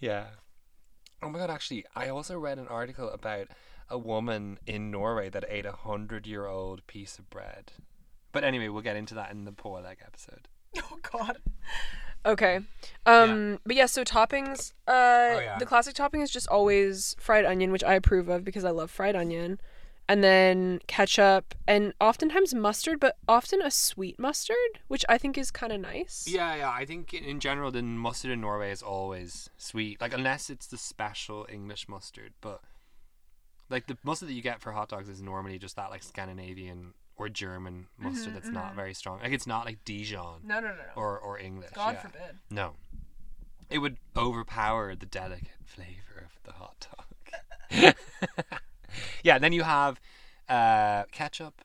yeah. 0.00 0.26
Oh 1.22 1.30
my 1.30 1.38
god! 1.38 1.48
Actually, 1.48 1.84
I 1.94 2.08
also 2.08 2.36
read 2.36 2.58
an 2.58 2.66
article 2.66 3.08
about 3.08 3.46
a 3.88 3.96
woman 3.96 4.58
in 4.66 4.90
Norway 4.90 5.30
that 5.30 5.44
ate 5.48 5.66
a 5.66 5.72
hundred 5.72 6.26
year 6.26 6.46
old 6.46 6.84
piece 6.88 7.20
of 7.20 7.30
bread. 7.30 7.70
But 8.32 8.42
anyway, 8.42 8.66
we'll 8.66 8.82
get 8.82 8.96
into 8.96 9.14
that 9.14 9.30
in 9.30 9.44
the 9.44 9.52
pålegg 9.52 9.98
episode. 10.04 10.48
Oh 10.76 10.98
God. 11.02 11.38
Okay. 12.26 12.60
Um. 13.06 13.58
But 13.64 13.76
yeah. 13.76 13.86
So 13.86 14.04
toppings. 14.04 14.72
Uh. 14.86 15.40
yeah. 15.40 15.56
The 15.58 15.66
classic 15.66 15.94
topping 15.94 16.20
is 16.20 16.30
just 16.30 16.48
always 16.48 17.16
fried 17.18 17.44
onion, 17.44 17.72
which 17.72 17.84
I 17.84 17.94
approve 17.94 18.28
of 18.28 18.44
because 18.44 18.64
I 18.64 18.70
love 18.70 18.90
fried 18.90 19.16
onion, 19.16 19.58
and 20.08 20.22
then 20.22 20.80
ketchup 20.86 21.54
and 21.66 21.94
oftentimes 22.00 22.54
mustard, 22.54 23.00
but 23.00 23.16
often 23.26 23.62
a 23.62 23.70
sweet 23.70 24.18
mustard, 24.18 24.56
which 24.88 25.04
I 25.08 25.16
think 25.18 25.38
is 25.38 25.50
kind 25.50 25.72
of 25.72 25.80
nice. 25.80 26.26
Yeah, 26.28 26.54
yeah. 26.56 26.70
I 26.70 26.84
think 26.84 27.14
in- 27.14 27.24
in 27.24 27.40
general, 27.40 27.70
the 27.70 27.82
mustard 27.82 28.30
in 28.32 28.40
Norway 28.42 28.70
is 28.70 28.82
always 28.82 29.48
sweet. 29.56 30.00
Like 30.00 30.12
unless 30.12 30.50
it's 30.50 30.66
the 30.66 30.78
special 30.78 31.46
English 31.50 31.88
mustard, 31.88 32.32
but 32.40 32.60
like 33.70 33.86
the 33.86 33.96
mustard 34.02 34.28
that 34.28 34.34
you 34.34 34.42
get 34.42 34.60
for 34.60 34.72
hot 34.72 34.88
dogs 34.88 35.08
is 35.08 35.22
normally 35.22 35.58
just 35.58 35.76
that 35.76 35.90
like 35.90 36.02
Scandinavian 36.02 36.92
or 37.20 37.28
German 37.28 37.86
mustard 37.98 38.34
that's 38.34 38.48
not 38.48 38.74
very 38.74 38.94
strong. 38.94 39.20
Like 39.20 39.32
it's 39.32 39.46
not 39.46 39.66
like 39.66 39.84
Dijon 39.84 40.40
No, 40.42 40.54
no, 40.58 40.68
no, 40.68 40.74
no. 40.74 40.82
or 40.96 41.18
or 41.18 41.38
English. 41.38 41.70
God 41.74 41.94
yeah. 41.96 42.00
forbid. 42.00 42.38
No. 42.50 42.72
It 43.68 43.78
would 43.78 43.98
overpower 44.16 44.94
the 44.96 45.06
delicate 45.06 45.60
flavor 45.64 46.24
of 46.24 46.42
the 46.44 46.52
hot 46.52 46.86
dog. 46.88 47.94
yeah, 49.22 49.38
then 49.38 49.52
you 49.52 49.62
have 49.62 50.00
uh, 50.48 51.04
ketchup 51.12 51.62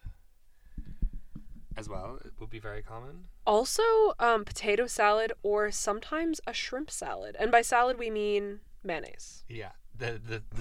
as 1.78 1.88
well. 1.88 2.20
It 2.24 2.34
would 2.40 2.50
be 2.50 2.60
very 2.60 2.84
common. 2.84 3.26
Also, 3.48 3.82
um, 4.20 4.44
potato 4.44 4.88
salad 4.88 5.32
or 5.42 5.72
sometimes 5.72 6.42
a 6.46 6.54
shrimp 6.54 6.92
salad, 6.92 7.38
and 7.40 7.50
by 7.50 7.62
salad 7.62 7.98
we 7.98 8.10
mean 8.10 8.60
mayonnaise. 8.84 9.44
Yeah. 9.48 9.72
The, 9.98 10.20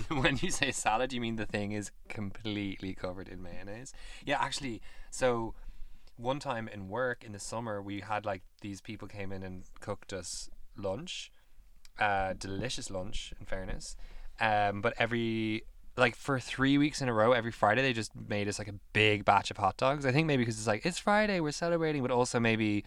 the 0.08 0.14
when 0.14 0.38
you 0.40 0.50
say 0.50 0.70
salad, 0.70 1.12
you 1.12 1.20
mean 1.20 1.36
the 1.36 1.46
thing 1.46 1.72
is 1.72 1.90
completely 2.08 2.94
covered 2.94 3.28
in 3.28 3.42
mayonnaise. 3.42 3.92
Yeah, 4.24 4.38
actually, 4.40 4.80
so 5.10 5.54
one 6.16 6.38
time 6.38 6.68
in 6.68 6.88
work 6.88 7.24
in 7.24 7.32
the 7.32 7.40
summer, 7.40 7.82
we 7.82 8.00
had 8.00 8.24
like 8.24 8.42
these 8.60 8.80
people 8.80 9.08
came 9.08 9.32
in 9.32 9.42
and 9.42 9.64
cooked 9.80 10.12
us 10.12 10.48
lunch, 10.76 11.32
uh, 11.98 12.34
delicious 12.38 12.90
lunch. 12.90 13.32
In 13.38 13.46
fairness, 13.46 13.96
um, 14.40 14.80
but 14.80 14.94
every 14.98 15.64
like 15.96 16.16
for 16.16 16.40
three 16.40 16.78
weeks 16.78 17.00
in 17.00 17.08
a 17.08 17.12
row, 17.12 17.32
every 17.32 17.52
Friday 17.52 17.82
they 17.82 17.92
just 17.92 18.12
made 18.28 18.48
us 18.48 18.58
like 18.58 18.68
a 18.68 18.74
big 18.92 19.24
batch 19.24 19.50
of 19.50 19.56
hot 19.56 19.76
dogs. 19.76 20.04
I 20.04 20.12
think 20.12 20.26
maybe 20.26 20.42
because 20.42 20.58
it's 20.58 20.66
like 20.66 20.84
it's 20.84 20.98
Friday, 20.98 21.40
we're 21.40 21.52
celebrating, 21.52 22.02
but 22.02 22.10
also 22.10 22.40
maybe 22.40 22.84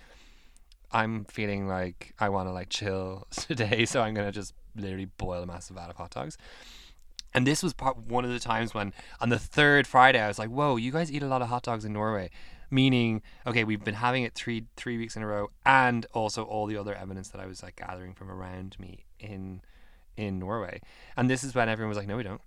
I'm 0.92 1.26
feeling 1.26 1.68
like 1.68 2.14
I 2.20 2.30
want 2.30 2.48
to 2.48 2.54
like 2.54 2.70
chill 2.70 3.28
today, 3.32 3.86
so 3.86 4.02
I'm 4.02 4.14
gonna 4.14 4.32
just 4.32 4.54
literally 4.80 5.06
boil 5.18 5.44
a 5.44 5.46
massive 5.46 5.76
vat 5.76 5.90
of 5.90 5.98
hot 5.98 6.12
dogs. 6.12 6.38
And 7.34 7.46
this 7.46 7.62
was 7.62 7.74
part 7.74 7.98
one 7.98 8.26
of 8.26 8.32
the 8.32 8.40
times 8.40 8.74
when 8.74 8.94
on 9.20 9.30
the 9.30 9.40
third 9.40 9.86
Friday 9.86 10.20
I 10.20 10.28
was 10.28 10.40
like, 10.40 10.50
"Whoa, 10.50 10.76
you 10.76 10.92
guys 10.92 11.12
eat 11.12 11.24
a 11.24 11.28
lot 11.28 11.42
of 11.42 11.50
hot 11.50 11.64
dogs 11.64 11.86
in 11.86 11.94
Norway." 11.94 12.30
Meaning, 12.70 13.22
okay, 13.46 13.64
we've 13.64 13.84
been 13.84 13.96
having 13.96 14.24
it 14.24 14.34
three 14.34 14.66
three 14.76 14.98
weeks 14.98 15.16
in 15.16 15.24
a 15.24 15.28
row, 15.28 15.50
and 15.66 16.06
also 16.14 16.44
all 16.44 16.66
the 16.66 16.78
other 16.78 16.96
evidence 16.96 17.30
that 17.30 17.40
I 17.40 17.46
was 17.46 17.64
like 17.64 17.76
gathering 17.76 18.14
from 18.14 18.32
around 18.32 18.76
me 18.80 19.06
in 19.20 19.62
in 20.18 20.40
Norway. 20.40 20.82
And 21.16 21.30
this 21.30 21.44
is 21.44 21.56
when 21.56 21.70
everyone 21.70 21.90
was 21.90 21.98
like, 21.98 22.08
no, 22.08 22.18
we 22.18 22.24
don't. 22.24 22.42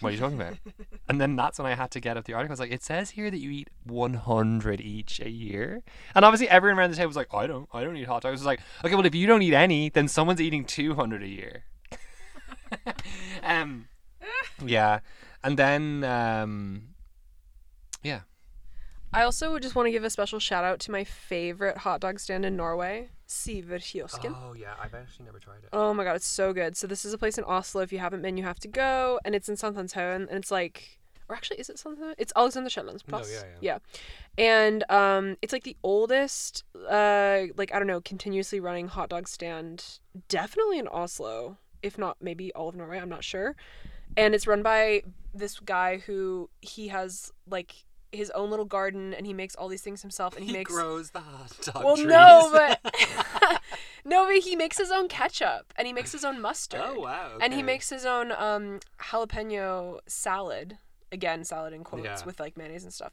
What 0.00 0.10
are 0.10 0.12
you 0.12 0.18
talking 0.18 0.40
about? 0.40 0.54
and 1.08 1.20
then 1.20 1.36
that's 1.36 1.58
when 1.58 1.66
I 1.66 1.74
had 1.74 1.90
to 1.90 2.00
get 2.00 2.16
up 2.16 2.24
the 2.24 2.32
article. 2.32 2.52
I 2.52 2.54
was 2.54 2.60
like, 2.60 2.72
it 2.72 2.82
says 2.82 3.10
here 3.10 3.30
that 3.30 3.38
you 3.38 3.50
eat 3.50 3.68
100 3.84 4.80
each 4.80 5.20
a 5.20 5.28
year. 5.28 5.82
And 6.14 6.24
obviously, 6.24 6.48
everyone 6.48 6.78
around 6.78 6.90
the 6.90 6.96
table 6.96 7.08
was 7.08 7.16
like, 7.16 7.32
I 7.34 7.46
don't. 7.46 7.68
I 7.72 7.84
don't 7.84 7.96
eat 7.96 8.06
hot 8.06 8.22
dogs. 8.22 8.40
I 8.40 8.42
was 8.42 8.46
like, 8.46 8.60
okay, 8.84 8.94
well, 8.94 9.04
if 9.04 9.14
you 9.14 9.26
don't 9.26 9.42
eat 9.42 9.52
any, 9.52 9.90
then 9.90 10.08
someone's 10.08 10.40
eating 10.40 10.64
200 10.64 11.22
a 11.22 11.28
year. 11.28 11.64
um, 13.42 13.88
yeah. 14.64 15.00
And 15.42 15.58
then, 15.58 16.04
um, 16.04 16.82
yeah. 18.02 18.20
I 19.12 19.22
also 19.22 19.58
just 19.58 19.74
want 19.74 19.86
to 19.86 19.90
give 19.90 20.04
a 20.04 20.10
special 20.10 20.38
shout 20.38 20.64
out 20.64 20.78
to 20.80 20.92
my 20.92 21.02
favorite 21.02 21.78
hot 21.78 22.00
dog 22.00 22.20
stand 22.20 22.44
in 22.44 22.56
Norway, 22.56 23.08
Syverkiosken. 23.26 24.36
Oh, 24.40 24.52
yeah. 24.54 24.74
I've 24.80 24.94
actually 24.94 25.24
never 25.24 25.38
tried 25.40 25.64
it. 25.64 25.70
Oh 25.72 25.92
my 25.94 26.04
god, 26.04 26.16
it's 26.16 26.26
so 26.26 26.52
good. 26.52 26.76
So 26.76 26.86
this 26.86 27.04
is 27.04 27.12
a 27.12 27.18
place 27.18 27.36
in 27.36 27.44
Oslo. 27.44 27.82
If 27.82 27.92
you 27.92 27.98
haven't 27.98 28.22
been, 28.22 28.36
you 28.36 28.44
have 28.44 28.60
to 28.60 28.68
go, 28.68 29.18
and 29.24 29.34
it's 29.34 29.48
in 29.48 29.56
Sankthanshaugen, 29.56 30.28
and 30.28 30.30
it's 30.30 30.52
like, 30.52 30.98
or 31.28 31.34
actually, 31.34 31.58
is 31.58 31.68
it 31.68 31.76
Sankthanshaugen? 31.76 32.14
It's 32.18 32.32
Alexander 32.36 32.70
Kiellands 32.70 33.02
No, 33.08 33.18
Plass. 33.18 33.32
yeah, 33.32 33.44
yeah. 33.60 33.78
And 34.38 34.84
um, 34.90 35.36
it's 35.42 35.52
like 35.52 35.64
the 35.64 35.76
oldest, 35.82 36.62
uh, 36.88 37.42
like 37.56 37.74
I 37.74 37.78
don't 37.78 37.88
know, 37.88 38.00
continuously 38.00 38.60
running 38.60 38.86
hot 38.86 39.08
dog 39.08 39.26
stand, 39.26 39.98
definitely 40.28 40.78
in 40.78 40.86
Oslo, 40.86 41.56
if 41.82 41.98
not 41.98 42.16
maybe 42.20 42.52
all 42.54 42.68
of 42.68 42.74
Norway. 42.74 42.98
I'm 42.98 43.08
not 43.08 43.24
sure. 43.24 43.56
And 44.16 44.34
it's 44.34 44.46
run 44.46 44.62
by 44.62 45.02
this 45.34 45.58
guy 45.60 45.98
who 45.98 46.50
he 46.60 46.88
has 46.88 47.32
like 47.48 47.84
his 48.12 48.30
own 48.30 48.50
little 48.50 48.64
garden, 48.64 49.14
and 49.14 49.24
he 49.24 49.32
makes 49.32 49.54
all 49.54 49.68
these 49.68 49.82
things 49.82 50.02
himself, 50.02 50.34
and 50.34 50.42
he, 50.44 50.50
He 50.50 50.56
makes. 50.58 50.72
grows 50.72 51.10
the 51.12 51.20
hot 51.20 51.52
dog 51.62 51.84
Well, 51.84 51.94
trees. 51.96 52.08
no, 52.08 52.50
but 52.52 52.80
no, 54.04 54.26
but 54.26 54.38
he 54.38 54.56
makes 54.56 54.76
his 54.78 54.90
own 54.90 55.06
ketchup 55.08 55.72
and 55.76 55.86
he 55.86 55.92
makes 55.92 56.10
his 56.10 56.24
own 56.24 56.40
mustard. 56.40 56.80
oh 56.84 57.00
wow. 57.00 57.38
And 57.40 57.54
he 57.54 57.62
makes 57.62 57.88
his 57.90 58.04
own 58.04 58.32
um 58.32 58.80
jalapeno 59.00 59.98
salad. 60.06 60.78
Again, 61.12 61.44
salad 61.44 61.72
in 61.72 61.82
quotes 61.84 62.04
Yeah. 62.04 62.24
with 62.24 62.38
like 62.40 62.56
mayonnaise 62.56 62.84
and 62.84 62.92
stuff. 62.92 63.12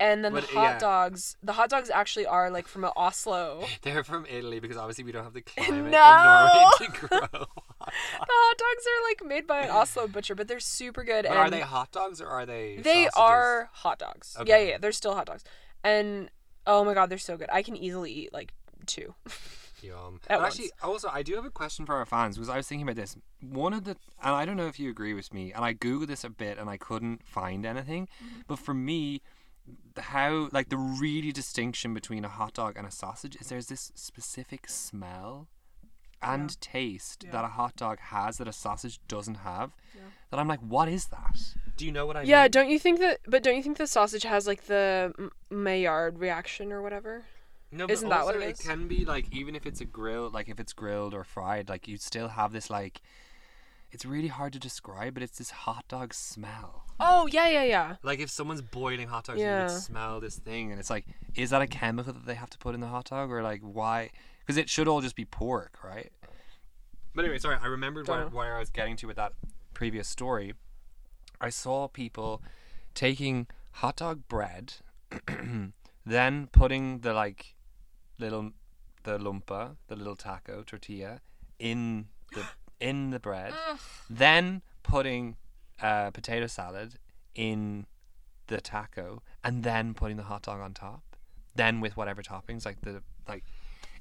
And 0.00 0.24
then 0.24 0.32
But, 0.32 0.42
the 0.48 0.54
hot 0.54 0.62
yeah. 0.74 0.78
dogs, 0.78 1.36
the 1.42 1.52
hot 1.52 1.70
dogs 1.70 1.88
actually 1.90 2.26
are 2.26 2.50
like 2.50 2.66
from 2.66 2.82
a 2.84 2.92
Oslo. 2.96 3.64
They're 3.82 4.02
from 4.04 4.26
Italy 4.26 4.58
because 4.58 4.76
obviously 4.76 5.04
we 5.04 5.12
don't 5.12 5.22
have 5.24 5.34
the 5.34 5.42
climate 5.42 5.92
No. 5.92 6.48
in 6.80 6.90
Norway 6.90 7.18
to 7.20 7.28
grow. 7.38 7.46
Hot 7.84 8.26
The 8.28 8.32
hot 8.34 8.58
dogs 8.58 8.84
are 8.86 9.08
like 9.08 9.28
made 9.28 9.46
by 9.46 9.60
an 9.60 9.70
Oslo 9.70 10.06
butcher, 10.08 10.34
but 10.34 10.48
they're 10.48 10.60
super 10.60 11.04
good. 11.04 11.24
But 11.24 11.32
and 11.32 11.38
are 11.38 11.50
they 11.50 11.60
hot 11.60 11.92
dogs 11.92 12.20
or 12.20 12.28
are 12.28 12.46
they? 12.46 12.76
They 12.76 13.04
sausages? 13.04 13.12
are 13.16 13.70
hot 13.72 13.98
dogs. 13.98 14.34
Yeah, 14.36 14.42
Okay. 14.42 14.50
yeah, 14.64 14.70
yeah, 14.72 14.78
they're 14.78 14.92
still 14.92 15.14
hot 15.14 15.26
dogs. 15.26 15.44
And 15.82 16.30
oh 16.66 16.84
my 16.84 16.94
god, 16.94 17.10
they're 17.10 17.18
so 17.18 17.36
good. 17.36 17.48
I 17.52 17.62
can 17.62 17.76
easily 17.76 18.10
eat 18.12 18.32
like 18.32 18.52
two. 18.86 19.14
Yum. 19.82 20.20
At 20.28 20.38
But 20.38 20.46
actually, 20.46 20.70
also, 20.82 21.10
I 21.12 21.22
do 21.22 21.34
have 21.34 21.44
a 21.44 21.50
question 21.50 21.84
for 21.84 21.94
our 21.94 22.06
fans 22.06 22.36
because 22.36 22.48
I 22.48 22.56
was 22.56 22.66
thinking 22.66 22.88
about 22.88 22.96
this. 22.96 23.16
One 23.42 23.74
of 23.74 23.84
the, 23.84 23.96
and 24.22 24.34
I 24.34 24.46
don't 24.46 24.56
know 24.56 24.66
if 24.66 24.80
you 24.80 24.88
agree 24.88 25.12
with 25.12 25.34
me, 25.34 25.52
and 25.52 25.62
I 25.62 25.74
googled 25.74 26.06
this 26.06 26.24
a 26.24 26.30
bit 26.30 26.56
and 26.58 26.70
I 26.70 26.78
couldn't 26.78 27.26
find 27.26 27.66
anything. 27.66 28.06
Mm-hmm. 28.06 28.40
But 28.46 28.58
for 28.58 28.72
me, 28.72 29.20
how 29.98 30.48
like 30.52 30.70
the 30.70 30.78
really 30.78 31.32
distinction 31.32 31.92
between 31.94 32.24
a 32.24 32.28
hot 32.28 32.54
dog 32.54 32.76
and 32.76 32.86
a 32.86 32.90
sausage 32.90 33.36
is 33.36 33.48
there's 33.48 33.66
this 33.66 33.92
specific 33.94 34.68
smell 34.68 35.48
and 36.24 36.60
taste 36.60 37.24
Yeah. 37.24 37.32
that 37.32 37.44
a 37.44 37.48
hot 37.48 37.76
dog 37.76 37.98
has 38.00 38.38
that 38.38 38.48
a 38.48 38.52
sausage 38.52 38.98
doesn't 39.08 39.36
have. 39.36 39.72
That 40.30 40.40
I'm 40.40 40.48
like, 40.48 40.60
what 40.60 40.88
is 40.88 41.06
that? 41.06 41.38
Do 41.76 41.84
you 41.86 41.92
know 41.92 42.06
what 42.06 42.16
I 42.16 42.20
mean? 42.20 42.30
Yeah, 42.30 42.42
mean? 42.42 42.50
don't 42.50 42.70
you 42.70 42.78
think 42.78 42.98
that? 43.00 43.20
But 43.26 43.42
don't 43.42 43.56
you 43.56 43.62
think 43.62 43.76
the 43.78 43.86
sausage 43.86 44.24
has 44.24 44.46
like 44.46 44.64
the 44.66 45.30
Maillard 45.50 46.18
reaction 46.18 46.72
or 46.72 46.82
whatever? 46.82 47.24
No, 47.70 47.86
Isn't 47.88 48.08
that 48.08 48.24
what 48.24 48.36
it 48.36 48.42
is? 48.42 48.60
It 48.60 48.62
can 48.62 48.86
be 48.88 49.04
like 49.04 49.26
even 49.32 49.54
if 49.56 49.66
it's 49.66 49.80
a 49.80 49.84
grill, 49.84 50.30
like 50.30 50.48
if 50.48 50.58
it's 50.60 50.72
grilled 50.72 51.14
or 51.14 51.24
fried, 51.24 51.68
like 51.68 51.86
you 51.88 51.96
still 51.96 52.28
have 52.28 52.52
this 52.52 52.70
like. 52.70 53.00
It's 53.90 54.04
really 54.04 54.26
hard 54.28 54.52
to 54.54 54.58
describe, 54.58 55.14
but 55.14 55.22
it's 55.22 55.38
this 55.38 55.50
hot 55.50 55.84
dog 55.86 56.14
smell. 56.14 56.84
Oh 56.98 57.28
yeah, 57.28 57.48
yeah, 57.48 57.62
yeah. 57.62 57.96
Like 58.02 58.18
if 58.18 58.28
someone's 58.28 58.60
boiling 58.62 59.06
hot 59.06 59.24
dogs, 59.26 59.38
you 59.38 59.44
Yeah. 59.44 59.68
would 59.72 59.80
smell 59.82 60.18
this 60.18 60.36
thing, 60.36 60.72
and 60.72 60.80
it's 60.80 60.90
like, 60.90 61.06
is 61.36 61.50
that 61.50 61.62
a 61.62 61.68
chemical 61.68 62.12
that 62.12 62.26
they 62.26 62.34
have 62.34 62.50
to 62.50 62.58
put 62.58 62.74
in 62.74 62.80
the 62.80 62.88
hot 62.88 63.06
dog, 63.10 63.30
or 63.30 63.40
like 63.42 63.60
why? 63.62 64.10
Because 64.44 64.58
it 64.58 64.68
should 64.68 64.88
all 64.88 65.00
just 65.00 65.16
be 65.16 65.24
pork, 65.24 65.78
right? 65.82 66.12
But 67.14 67.24
anyway, 67.24 67.38
sorry, 67.38 67.56
I 67.62 67.66
remembered 67.66 68.08
where, 68.08 68.26
where 68.26 68.56
I 68.56 68.58
was 68.58 68.70
getting 68.70 68.96
to 68.96 69.06
with 69.06 69.16
that 69.16 69.32
previous 69.72 70.08
story. 70.08 70.54
I 71.40 71.50
saw 71.50 71.88
people 71.88 72.42
taking 72.94 73.46
hot 73.72 73.96
dog 73.96 74.22
bread, 74.28 74.74
then 76.06 76.48
putting 76.52 77.00
the 77.00 77.12
like 77.12 77.54
little 78.18 78.52
the 79.04 79.18
lumpa, 79.18 79.76
the 79.86 79.96
little 79.96 80.16
taco 80.16 80.62
tortilla, 80.62 81.20
in 81.58 82.06
the 82.32 82.44
in 82.80 83.10
the 83.10 83.20
bread, 83.20 83.54
then 84.10 84.62
putting 84.82 85.36
uh, 85.80 86.10
potato 86.10 86.46
salad 86.46 86.98
in 87.34 87.86
the 88.48 88.60
taco, 88.60 89.22
and 89.42 89.62
then 89.62 89.94
putting 89.94 90.16
the 90.16 90.24
hot 90.24 90.42
dog 90.42 90.60
on 90.60 90.74
top, 90.74 91.16
then 91.54 91.80
with 91.80 91.96
whatever 91.96 92.22
toppings 92.22 92.66
like 92.66 92.80
the 92.82 93.02
like. 93.28 93.44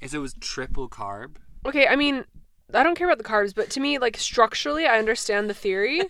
Is 0.04 0.14
it 0.14 0.20
was 0.20 0.34
triple 0.42 0.90
carb? 0.90 1.38
Okay, 1.66 1.88
I 1.88 1.96
mean, 1.96 2.26
I 2.74 2.84
don't 2.84 2.96
care 2.96 3.08
about 3.08 3.18
the 3.18 3.24
carbs, 3.24 3.56
but 3.56 3.70
to 3.72 3.80
me, 3.80 3.98
like 4.00 4.18
structurally, 4.18 4.86
I 4.86 5.00
understand 5.00 5.50
the 5.50 5.54
theory. 5.54 6.02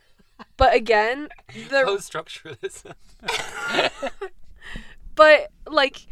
but 0.56 0.74
again, 0.74 1.28
the 1.52 1.82
Post 1.84 2.10
structuralism. 2.10 2.94
but 5.14 5.52
like 5.68 6.06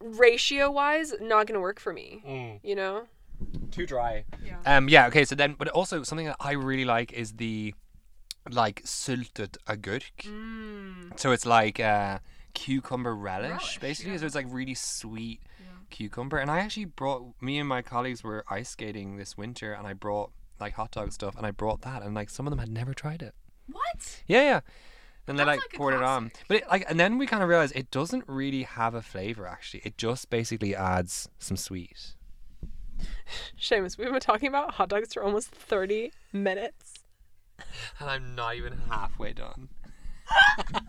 ratio 0.00 0.70
wise, 0.70 1.12
not 1.20 1.46
gonna 1.46 1.60
work 1.60 1.78
for 1.78 1.92
me. 1.92 2.60
You 2.64 2.74
know? 2.74 3.02
Too 3.70 3.86
dry. 3.86 4.24
Yeah. 4.42 4.56
Um. 4.64 4.88
Yeah. 4.88 5.08
Okay. 5.08 5.26
So 5.26 5.34
then, 5.34 5.56
but 5.58 5.68
also 5.68 6.02
something 6.02 6.26
that 6.26 6.36
I 6.40 6.52
really 6.52 6.86
like 6.86 7.12
is 7.12 7.32
the 7.32 7.74
like 8.50 8.82
sylteagurk. 8.84 10.02
Mm. 10.22 11.18
So 11.20 11.32
it's 11.32 11.44
like 11.44 11.80
uh, 11.80 12.18
cucumber 12.54 13.14
relish, 13.14 13.50
Relish, 13.50 13.78
basically. 13.78 14.12
yeah. 14.12 14.18
So 14.18 14.26
it's 14.26 14.34
like 14.34 14.46
really 14.48 14.74
sweet 14.74 15.40
cucumber. 15.90 16.38
And 16.38 16.50
I 16.50 16.60
actually 16.60 16.84
brought 16.86 17.34
me 17.40 17.58
and 17.58 17.68
my 17.68 17.82
colleagues 17.82 18.22
were 18.24 18.44
ice 18.48 18.70
skating 18.70 19.16
this 19.16 19.36
winter, 19.36 19.72
and 19.72 19.86
I 19.86 19.92
brought 19.92 20.30
like 20.58 20.74
hot 20.74 20.90
dog 20.92 21.12
stuff, 21.12 21.36
and 21.36 21.46
I 21.46 21.50
brought 21.50 21.82
that, 21.82 22.02
and 22.02 22.14
like 22.14 22.30
some 22.30 22.46
of 22.46 22.50
them 22.50 22.58
had 22.58 22.68
never 22.70 22.94
tried 22.94 23.22
it. 23.22 23.34
What? 23.70 24.22
Yeah, 24.26 24.42
yeah. 24.42 24.60
And 25.26 25.38
they 25.38 25.44
like 25.44 25.60
like 25.60 25.72
poured 25.74 25.94
it 25.94 26.02
on, 26.02 26.32
but 26.48 26.56
it, 26.56 26.64
like, 26.68 26.84
and 26.88 26.98
then 26.98 27.16
we 27.16 27.24
kind 27.26 27.40
of 27.42 27.48
realized 27.48 27.76
it 27.76 27.90
doesn't 27.92 28.24
really 28.26 28.64
have 28.64 28.94
a 28.94 29.02
flavor. 29.02 29.46
Actually, 29.46 29.82
it 29.84 29.96
just 29.96 30.28
basically 30.28 30.74
adds 30.74 31.28
some 31.38 31.56
sweet. 31.56 32.14
Seamus, 33.60 33.96
we've 33.96 34.10
been 34.10 34.18
talking 34.18 34.48
about 34.48 34.72
hot 34.74 34.88
dogs 34.88 35.14
for 35.14 35.22
almost 35.22 35.50
thirty 35.50 36.12
minutes. 36.32 36.94
And 38.00 38.10
I'm 38.10 38.34
not 38.34 38.56
even 38.56 38.76
halfway 38.90 39.32
done. 39.32 39.68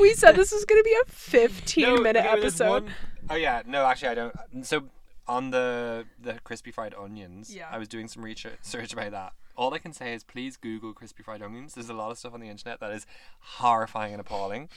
We 0.00 0.14
said 0.14 0.36
this 0.36 0.52
was 0.52 0.64
gonna 0.64 0.82
be 0.82 0.96
a 1.02 1.10
fifteen 1.10 1.84
No, 1.84 1.96
minute 1.96 2.24
episode. 2.24 2.84
one- 2.84 2.94
Oh 3.30 3.34
yeah, 3.36 3.62
no, 3.66 3.86
actually 3.86 4.08
I 4.08 4.14
don't. 4.14 4.34
So 4.66 4.84
on 5.26 5.50
the 5.50 6.04
the 6.20 6.34
crispy 6.44 6.70
fried 6.70 6.94
onions, 6.94 7.54
Yeah. 7.54 7.68
I 7.70 7.78
was 7.78 7.88
doing 7.88 8.08
some 8.08 8.24
research 8.24 8.58
search 8.62 8.92
about 8.92 9.10
that. 9.12 9.32
All 9.56 9.72
I 9.72 9.78
can 9.78 9.92
say 9.92 10.14
is 10.14 10.24
please 10.24 10.56
Google 10.56 10.92
crispy 10.92 11.22
fried 11.22 11.42
onions. 11.42 11.74
There's 11.74 11.88
a 11.88 11.94
lot 11.94 12.10
of 12.10 12.18
stuff 12.18 12.34
on 12.34 12.40
the 12.40 12.48
internet 12.48 12.80
that 12.80 12.90
is 12.92 13.06
horrifying 13.40 14.12
and 14.12 14.20
appalling. 14.20 14.68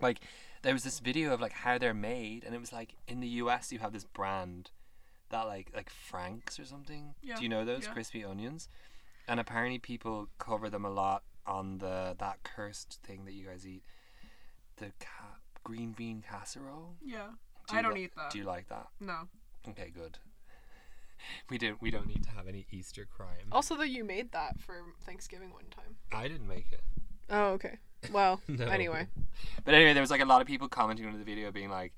Like 0.00 0.20
there 0.62 0.72
was 0.72 0.84
this 0.84 1.00
video 1.00 1.32
of 1.34 1.40
like 1.40 1.52
how 1.52 1.78
they're 1.78 1.94
made, 1.94 2.44
and 2.44 2.54
it 2.54 2.60
was 2.60 2.72
like 2.72 2.94
in 3.08 3.20
the 3.20 3.28
U.S. 3.42 3.72
you 3.72 3.78
have 3.80 3.92
this 3.92 4.04
brand 4.04 4.70
that 5.30 5.42
like 5.46 5.70
like 5.74 5.90
Franks 5.90 6.60
or 6.60 6.64
something. 6.64 7.14
Yeah, 7.22 7.36
Do 7.36 7.42
you 7.42 7.48
know 7.48 7.64
those 7.64 7.84
yeah. 7.84 7.92
crispy 7.92 8.24
onions? 8.24 8.68
And 9.26 9.40
apparently 9.40 9.78
people 9.78 10.28
cover 10.38 10.68
them 10.68 10.84
a 10.84 10.90
lot 10.90 11.22
on 11.46 11.78
the 11.78 12.14
that 12.18 12.42
cursed 12.44 13.00
thing 13.02 13.24
that 13.24 13.32
you 13.32 13.46
guys 13.46 13.66
eat, 13.66 13.82
the 14.76 14.92
ca- 15.00 15.38
green 15.64 15.92
bean 15.92 16.22
casserole. 16.28 16.96
Yeah. 17.02 17.28
Do 17.68 17.76
you 17.76 17.92
li- 17.92 18.04
eat 18.04 18.12
that. 18.16 18.30
Do 18.30 18.38
you 18.38 18.44
like 18.44 18.68
that? 18.68 18.88
No. 19.00 19.28
Okay, 19.68 19.90
good. 19.94 20.18
We 21.48 21.56
don't. 21.56 21.80
We 21.80 21.90
don't 21.90 22.06
need 22.06 22.22
to 22.24 22.30
have 22.30 22.46
any 22.46 22.66
Easter 22.70 23.06
crime. 23.16 23.48
Also, 23.50 23.76
though, 23.76 23.82
you 23.82 24.04
made 24.04 24.32
that 24.32 24.60
for 24.60 24.82
Thanksgiving 25.06 25.52
one 25.52 25.64
time. 25.70 25.96
I 26.12 26.28
didn't 26.28 26.46
make 26.48 26.66
it. 26.70 26.82
Oh, 27.30 27.52
okay. 27.52 27.78
Well, 28.12 28.42
No. 28.48 28.66
anyway. 28.66 29.08
But 29.64 29.72
anyway, 29.72 29.94
there 29.94 30.02
was 30.02 30.10
like 30.10 30.20
a 30.20 30.26
lot 30.26 30.42
of 30.42 30.46
people 30.46 30.68
commenting 30.68 31.06
under 31.06 31.16
the 31.16 31.24
video, 31.24 31.50
being 31.50 31.70
like, 31.70 31.94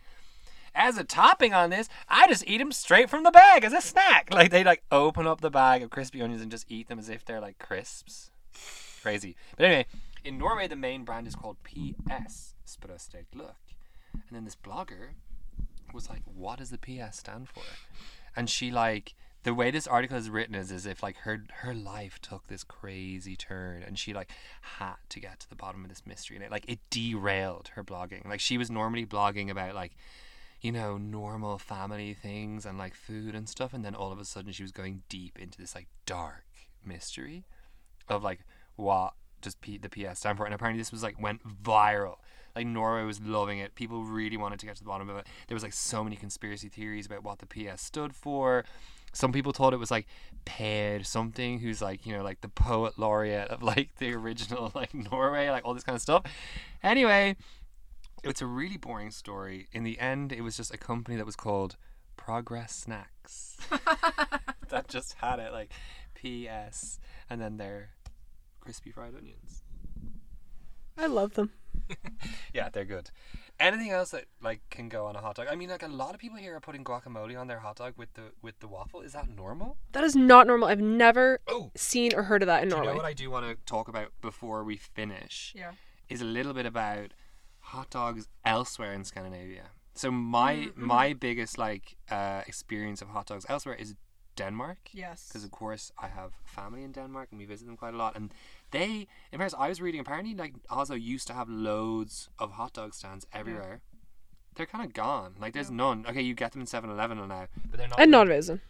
"As 0.76 0.96
a 0.96 1.02
topping 1.02 1.52
on 1.55 1.70
this, 1.70 1.88
I 2.09 2.29
just 2.29 2.46
eat 2.46 2.59
them 2.59 2.70
straight 2.70 3.11
from 3.11 3.24
the 3.24 3.33
bag 3.33 3.64
as 3.64 3.72
a 3.72 3.81
snack." 3.81 4.29
Like 4.33 4.52
they 4.52 4.62
like 4.62 4.85
open 4.92 5.26
up 5.26 5.40
the 5.40 5.50
bag 5.50 5.83
of 5.83 5.90
crispy 5.90 6.22
onions 6.22 6.42
and 6.42 6.50
just 6.50 6.66
eat 6.70 6.87
them 6.87 7.00
as 7.00 7.09
if 7.09 7.24
they're 7.24 7.40
like 7.40 7.59
crisps. 7.59 8.31
Crazy. 9.02 9.35
But 9.57 9.66
anyway, 9.66 9.87
in 10.24 10.38
Norway, 10.38 10.68
the 10.68 10.76
main 10.76 11.05
brand 11.05 11.26
is 11.26 11.35
called 11.35 11.57
PS 11.64 12.55
Sprøstekt 12.64 13.35
løk, 13.35 13.74
and 14.12 14.22
then 14.31 14.44
this 14.44 14.55
blogger 14.57 15.14
was 15.96 16.09
like, 16.09 16.22
"What 16.24 16.59
does 16.59 16.70
the 16.70 16.78
PS 16.78 17.18
stand 17.18 17.48
for?" 17.48 17.62
And 18.37 18.48
she 18.48 18.70
like 18.70 19.14
the 19.42 19.54
way 19.54 19.70
this 19.70 19.87
article 19.87 20.16
is 20.16 20.30
written 20.30 20.54
is 20.54 20.70
as 20.70 20.87
if 20.87 21.02
like 21.02 21.16
her 21.18 21.44
her 21.62 21.74
life 21.74 22.20
took 22.20 22.46
this 22.46 22.62
crazy 22.62 23.37
turn 23.37 23.82
and 23.82 23.98
she 23.98 24.12
like 24.12 24.30
had 24.78 24.96
to 25.09 25.20
get 25.20 25.40
to 25.40 25.48
the 25.48 25.56
bottom 25.56 25.85
of 25.85 25.88
this 25.88 26.06
mystery 26.06 26.37
and 26.37 26.44
it 26.44 26.50
like 26.50 26.64
it 26.68 26.80
derailed 26.90 27.70
her 27.74 27.85
blogging 27.85 28.26
like 28.26 28.40
she 28.40 28.59
was 28.59 28.70
normally 28.70 29.06
blogging 29.06 29.48
about 29.48 29.74
like 29.74 29.92
you 30.61 30.72
know, 30.72 30.96
normal 30.96 31.59
family 31.59 32.14
things 32.14 32.64
and 32.66 32.78
like 32.78 32.94
food 32.94 33.35
and 33.35 33.48
stuff. 33.48 33.72
And 33.72 33.85
then 33.85 33.94
all 33.94 34.12
of 34.12 34.18
a 34.18 34.24
sudden 34.24 34.52
she 34.52 34.62
was 34.62 34.72
going 34.72 35.02
deep 35.09 35.38
into 35.38 35.59
this 35.59 35.74
like 35.74 35.87
dark 36.06 36.44
mystery 36.85 37.44
of 38.09 38.22
like 38.22 38.40
what 38.76 39.14
does 39.40 39.55
P- 39.57 39.79
the 39.79 39.88
PS 39.88 40.20
stand 40.20 40.38
for. 40.38 40.44
And 40.44 40.55
apparently 40.55 40.81
this 40.81 40.92
was 40.92 41.03
like 41.03 41.20
went 41.20 41.42
viral. 41.62 42.16
Like 42.55 42.66
Norway 42.66 43.05
was 43.05 43.20
loving 43.20 43.59
it. 43.59 43.75
People 43.75 44.03
really 44.03 44.37
wanted 44.37 44.59
to 44.61 44.66
get 44.66 44.77
to 44.77 44.83
the 44.83 44.88
bottom 44.88 45.11
of 45.11 45.16
it. 45.18 45.27
There 45.46 45.55
was 45.55 45.62
like 45.62 45.75
so 45.75 46.03
many 46.03 46.16
conspiracy 46.16 46.68
theories 46.68 47.07
about 47.07 47.22
what 47.22 47.38
the 47.38 47.46
PS 47.46 47.83
stood 47.83 48.14
for. 48.14 48.64
Some 49.12 49.33
people 49.33 49.53
thought 49.53 49.72
it 49.72 49.79
was 49.79 49.90
like 49.90 50.07
Per 50.44 51.01
something, 51.03 51.59
who's 51.59 51.83
like, 51.83 52.07
you 52.07 52.14
know, 52.14 52.22
like 52.22 52.40
the 52.40 52.49
poet 52.49 52.99
laureate 52.99 53.49
of 53.49 53.62
like 53.62 53.96
the 53.96 54.14
original 54.14 54.72
like 54.75 54.94
Norway, 54.94 55.51
like 55.51 55.64
all 55.64 55.75
this 55.75 55.85
kind 55.85 55.96
of 55.96 56.03
stuff. 56.03 56.22
Anyway, 56.83 57.37
it's 58.25 58.40
a 58.40 58.46
really 58.46 58.77
boring 58.77 59.11
story. 59.11 59.68
In 59.72 59.85
the 59.85 59.99
end, 59.99 60.33
it 60.33 60.40
was 60.40 60.57
just 60.57 60.72
a 60.72 60.79
company 60.79 61.16
that 61.16 61.27
was 61.27 61.37
called 61.37 61.77
Progress 62.16 62.75
Snacks 62.75 63.57
that 64.68 64.88
just 64.88 65.14
had 65.14 65.38
it 65.38 65.53
like 65.53 65.70
PS 66.14 66.99
and 67.29 67.40
then 67.40 67.57
their 67.57 67.90
crispy 68.66 68.90
fried 68.90 69.14
onions. 69.16 69.62
I 70.98 71.07
love 71.07 71.35
them. 71.35 71.50
Yeah, 72.55 72.70
they're 72.70 72.87
good. 72.87 73.11
Anything 73.61 73.90
else 73.90 74.11
that 74.11 74.24
like 74.42 74.61
can 74.70 74.88
go 74.88 75.07
on 75.07 75.14
a 75.16 75.20
hot 75.20 75.37
dog? 75.37 75.46
I 75.50 75.57
mean, 75.57 75.68
like 75.68 75.83
a 75.83 75.88
lot 75.88 76.14
of 76.14 76.20
people 76.20 76.38
here 76.38 76.57
are 76.57 76.61
putting 76.61 76.83
guacamole 76.85 77.38
on 77.38 77.46
their 77.48 77.59
hot 77.61 77.76
dog 77.76 77.92
with 77.98 78.12
the 78.14 78.33
with 78.42 78.59
the 78.61 78.66
waffle. 78.68 79.02
Is 79.02 79.12
that 79.12 79.29
normal? 79.29 79.76
That 79.92 80.05
is 80.05 80.16
not 80.16 80.46
normal. 80.46 80.68
I've 80.68 80.81
never 80.81 81.40
Oh, 81.46 81.70
seen 81.76 82.14
or 82.14 82.22
heard 82.24 82.42
of 82.42 82.46
that 82.46 82.62
in 82.62 82.70
do 82.70 82.76
you 82.76 82.83
know 82.83 82.94
what 82.94 83.05
I 83.05 83.12
do 83.14 83.31
want 83.31 83.44
to 83.46 83.57
talk 83.66 83.88
about 83.88 84.09
before 84.22 84.64
we 84.64 84.76
finish? 84.79 85.52
Yeah. 85.55 85.72
is 86.09 86.22
a 86.22 86.24
little 86.24 86.55
bit 86.55 86.66
about 86.66 87.12
hot 87.61 87.90
dogs 87.90 88.26
elsewhere 88.44 88.92
in 88.94 89.05
Scandinavia. 89.05 89.64
So 89.94 90.11
my 90.11 90.70
my 90.74 91.12
biggest 91.12 91.59
like 91.59 91.96
uh, 92.11 92.40
experience 92.46 93.02
of 93.05 93.09
hot 93.09 93.26
dogs 93.26 93.44
elsewhere 93.48 93.76
is 93.83 93.94
Denmark. 94.37 94.79
Yes. 94.92 95.29
Because 95.29 95.44
of 95.44 95.50
course 95.50 95.92
I 95.98 96.09
have 96.09 96.31
family 96.44 96.83
in 96.85 96.92
Denmark 96.92 97.29
and 97.33 97.38
we 97.40 97.46
visit 97.46 97.66
them 97.66 97.76
quite 97.76 97.94
a 97.94 97.96
lot. 97.96 98.16
And 98.16 98.33
they, 98.70 99.07
in 99.33 99.38
fact, 99.38 99.55
I 99.59 99.68
was 99.68 99.81
reading 99.81 100.00
apparently 100.00 100.35
like 100.35 100.55
Oslo 100.70 100.96
used 100.96 101.26
to 101.29 101.33
have 101.35 101.48
loads 101.48 102.29
of 102.38 102.52
hot 102.52 102.72
dog 102.72 102.94
stands 102.94 103.26
everywhere. 103.33 103.81
They're 104.55 104.66
kind 104.66 104.85
of 104.85 104.92
gone. 104.92 105.35
Like 105.38 105.52
there's 105.52 105.70
none. 105.70 106.07
Okay, 106.09 106.22
you 106.22 106.35
get 106.35 106.52
them 106.52 106.62
in 106.62 106.66
7-Eleven 106.66 107.18
now, 107.29 107.46
but 107.70 107.79
they're 107.79 107.88
not. 107.88 108.00
And 108.00 108.11
Norwegian. 108.11 108.61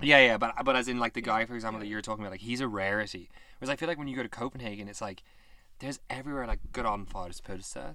Yeah, 0.00 0.24
yeah, 0.24 0.38
but 0.38 0.54
but 0.64 0.76
as 0.76 0.88
in 0.88 0.98
like 0.98 1.12
the 1.12 1.20
guy, 1.20 1.44
for 1.44 1.54
example, 1.54 1.80
that 1.80 1.86
you're 1.86 2.00
talking 2.00 2.24
about, 2.24 2.32
like 2.32 2.40
he's 2.40 2.60
a 2.60 2.68
rarity. 2.68 3.28
Whereas 3.58 3.70
I 3.70 3.76
feel 3.76 3.88
like 3.88 3.98
when 3.98 4.08
you 4.08 4.16
go 4.16 4.22
to 4.22 4.28
Copenhagen, 4.28 4.88
it's 4.88 5.00
like 5.00 5.22
there's 5.80 6.00
everywhere 6.08 6.46
like 6.46 6.60
good 6.72 6.86
on 6.86 7.06
pølse, 7.06 7.40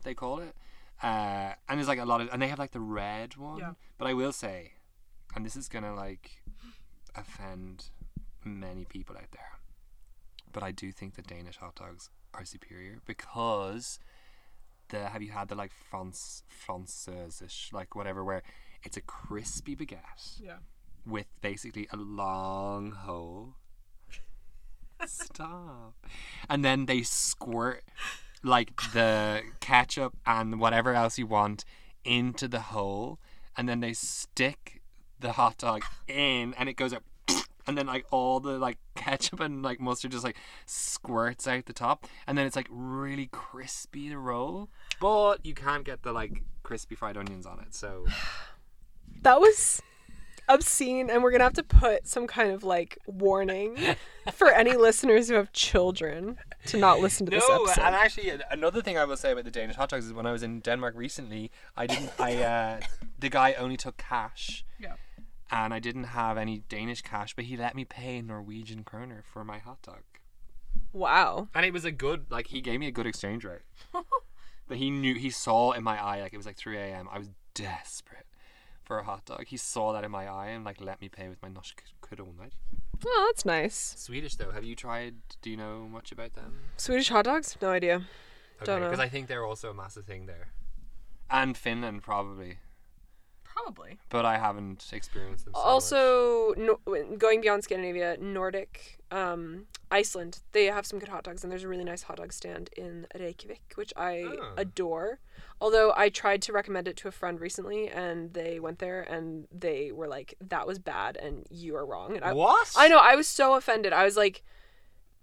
they 0.03 0.13
call 0.13 0.39
it, 0.39 0.55
uh, 1.01 1.53
and 1.67 1.79
there's 1.79 1.87
like 1.87 1.99
a 1.99 2.05
lot 2.05 2.21
of, 2.21 2.29
and 2.31 2.41
they 2.41 2.47
have 2.47 2.59
like 2.59 2.71
the 2.71 2.79
red 2.79 3.37
one. 3.37 3.59
Yeah. 3.59 3.71
But 3.97 4.07
I 4.07 4.13
will 4.13 4.31
say, 4.31 4.73
and 5.35 5.45
this 5.45 5.55
is 5.55 5.67
gonna 5.67 5.95
like 5.95 6.43
offend 7.15 7.85
many 8.43 8.85
people 8.85 9.15
out 9.15 9.31
there, 9.31 9.59
but 10.55 10.63
I 10.63 10.71
do 10.71 10.91
think 10.93 11.15
the 11.15 11.21
Danish 11.21 11.57
hot 11.57 11.75
dogs 11.75 12.09
are 12.33 12.45
superior 12.45 12.99
because 13.05 13.99
the 14.87 15.09
have 15.09 15.21
you 15.21 15.31
had 15.31 15.49
the 15.49 15.55
like 15.55 15.73
France 15.89 16.43
Franceuse 16.65 17.73
like 17.73 17.93
whatever 17.93 18.23
where 18.23 18.41
it's 18.83 18.95
a 18.95 19.01
crispy 19.01 19.75
baguette 19.75 20.39
Yeah. 20.41 20.59
with 21.05 21.27
basically 21.41 21.87
a 21.91 21.97
long 21.97 22.91
hole. 22.91 23.55
Stop. 25.05 25.93
And 26.49 26.63
then 26.63 26.85
they 26.85 27.01
squirt 27.03 27.83
like 28.43 28.71
the 28.93 29.41
ketchup 29.59 30.15
and 30.25 30.59
whatever 30.59 30.93
else 30.93 31.17
you 31.17 31.27
want 31.27 31.65
into 32.05 32.47
the 32.47 32.61
hole, 32.61 33.19
and 33.57 33.67
then 33.67 33.79
they 33.81 33.93
stick 33.93 34.81
the 35.19 35.33
hot 35.33 35.57
dog 35.57 35.83
in, 36.07 36.53
and 36.57 36.69
it 36.69 36.75
goes 36.77 36.93
up. 36.93 37.03
And 37.67 37.77
then 37.77 37.87
like 37.87 38.05
all 38.11 38.39
the 38.39 38.57
like 38.59 38.77
ketchup 38.95 39.39
and 39.39 39.63
like 39.63 39.79
mustard 39.79 40.11
just 40.11 40.23
like 40.23 40.37
squirts 40.65 41.47
out 41.47 41.65
the 41.65 41.73
top, 41.73 42.05
and 42.27 42.37
then 42.37 42.45
it's 42.45 42.55
like 42.55 42.67
really 42.69 43.27
crispy 43.31 44.09
to 44.09 44.17
roll, 44.19 44.69
but 44.99 45.45
you 45.45 45.53
can't 45.53 45.83
get 45.83 46.03
the 46.03 46.11
like 46.11 46.43
crispy 46.63 46.95
fried 46.95 47.17
onions 47.17 47.45
on 47.45 47.59
it. 47.59 47.73
So 47.75 48.05
That 49.23 49.39
was 49.39 49.81
obscene, 50.47 51.09
and 51.09 51.23
we're 51.23 51.31
gonna 51.31 51.43
have 51.43 51.53
to 51.53 51.63
put 51.63 52.07
some 52.07 52.27
kind 52.27 52.51
of 52.51 52.63
like 52.63 52.99
warning 53.07 53.77
for 54.33 54.51
any 54.51 54.73
listeners 54.73 55.29
who 55.29 55.35
have 55.35 55.51
children 55.51 56.37
to 56.67 56.77
not 56.77 56.99
listen 56.99 57.25
to 57.25 57.31
this 57.31 57.43
No, 57.49 57.63
episode. 57.63 57.81
and 57.81 57.95
actually, 57.95 58.31
another 58.51 58.81
thing 58.83 58.97
I 58.97 59.05
will 59.05 59.17
say 59.17 59.31
about 59.31 59.45
the 59.45 59.51
Danish 59.51 59.75
hot 59.75 59.89
dogs 59.89 60.05
is 60.05 60.13
when 60.13 60.25
I 60.27 60.31
was 60.31 60.43
in 60.43 60.59
Denmark 60.59 60.93
recently, 60.95 61.49
I 61.75 61.87
didn't. 61.87 62.11
I 62.19 62.43
uh, 62.43 62.79
the 63.19 63.29
guy 63.29 63.53
only 63.53 63.77
took 63.77 63.97
cash. 63.97 64.63
Yeah. 64.79 64.93
And 65.51 65.73
I 65.73 65.79
didn't 65.79 66.05
have 66.05 66.37
any 66.37 66.63
Danish 66.69 67.01
cash, 67.01 67.35
but 67.35 67.45
he 67.45 67.55
let 67.55 67.75
me 67.75 67.85
pay 67.85 68.17
in 68.17 68.27
Norwegian 68.27 68.83
kroner 68.83 69.23
for 69.31 69.43
my 69.43 69.59
hot 69.59 69.81
dog. 69.83 70.01
wow. 70.91 71.49
And 71.53 71.65
it 71.65 71.73
was 71.73 71.85
a 71.85 71.91
good, 71.91 72.25
like 72.29 72.47
he 72.47 72.61
gave 72.61 72.79
me 72.79 72.87
a 72.87 72.91
good 72.91 73.05
exchange 73.05 73.45
rate. 73.45 73.61
but 74.67 74.77
he 74.77 74.89
knew, 74.89 75.15
he 75.15 75.29
saw 75.29 75.71
in 75.71 75.83
my 75.83 76.01
eye, 76.01 76.21
like 76.21 76.33
it 76.33 76.37
was 76.37 76.45
like 76.47 76.57
3 76.57 76.77
a.m. 76.77 77.07
I 77.11 77.19
was 77.19 77.29
desperate 77.53 78.25
for 78.83 78.99
a 78.99 79.03
hot 79.03 79.25
dog. 79.25 79.45
He 79.47 79.57
saw 79.57 79.93
that 79.93 80.03
in 80.03 80.11
my 80.11 80.27
eye 80.27 80.47
and 80.47 80.63
like 80.65 80.81
let 80.81 80.99
me 81.01 81.09
pay 81.09 81.27
with 81.29 81.41
my 81.41 81.49
norsk 81.49 81.73
kroner. 82.01 82.49
Oh, 83.05 83.25
that's 83.29 83.45
nice. 83.45 83.93
Swedish 83.97 84.35
though, 84.35 84.51
have 84.51 84.63
you 84.63 84.75
tried? 84.75 85.15
Do 85.41 85.49
you 85.51 85.57
know 85.57 85.87
much 85.91 86.11
about 86.11 86.33
them? 86.33 86.59
Swedish 86.77 87.09
hot 87.09 87.25
dogs? 87.25 87.55
No 87.61 87.69
idea. 87.69 88.03
Don't 88.63 88.79
know. 88.79 88.87
because 88.87 88.99
I 89.03 89.09
think 89.09 89.27
they're 89.27 89.45
also 89.45 89.69
a 89.69 89.73
massive 89.73 90.05
thing 90.05 90.25
there. 90.25 90.47
And 91.27 91.57
Finland 91.57 92.03
probably, 92.03 92.59
Probably. 93.55 93.97
but 94.09 94.25
I 94.25 94.37
haven't 94.37 94.85
experienced 94.91 95.45
them. 95.45 95.53
So. 95.55 95.61
Also, 95.61 96.53
no, 96.57 96.79
going 97.17 97.41
beyond 97.41 97.63
Scandinavia, 97.63 98.17
Nordic, 98.19 98.99
um, 99.11 99.65
Iceland, 99.89 100.39
they 100.51 100.65
have 100.65 100.85
some 100.85 100.99
good 100.99 101.07
hot 101.09 101.23
dogs, 101.23 101.43
and 101.43 101.51
there's 101.51 101.63
a 101.63 101.67
really 101.67 101.83
nice 101.85 102.03
hot 102.03 102.17
dog 102.17 102.33
stand 102.33 102.69
in 102.75 103.07
Reykjavik, 103.17 103.73
which 103.75 103.93
I 103.95 104.23
Oh. 104.27 104.53
adore. 104.57 105.19
Although 105.61 105.93
I 105.95 106.09
tried 106.09 106.41
to 106.43 106.51
recommend 106.53 106.87
it 106.87 106.97
to 106.97 107.07
a 107.07 107.11
friend 107.11 107.39
recently, 107.39 107.87
and 107.87 108.33
they 108.33 108.59
went 108.59 108.79
there, 108.79 109.01
and 109.03 109.47
they 109.51 109.91
were 109.91 110.07
like, 110.07 110.33
"That 110.41 110.67
was 110.67 110.77
bad, 110.79 111.15
and 111.15 111.47
you 111.49 111.75
are 111.77 111.85
wrong." 111.85 112.15
And 112.15 112.25
I, 112.25 112.33
what? 112.33 112.73
I 112.75 112.87
know 112.89 112.97
I 112.99 113.15
was 113.15 113.27
so 113.27 113.53
offended. 113.53 113.93
I 113.93 114.03
was 114.03 114.17
like, 114.17 114.43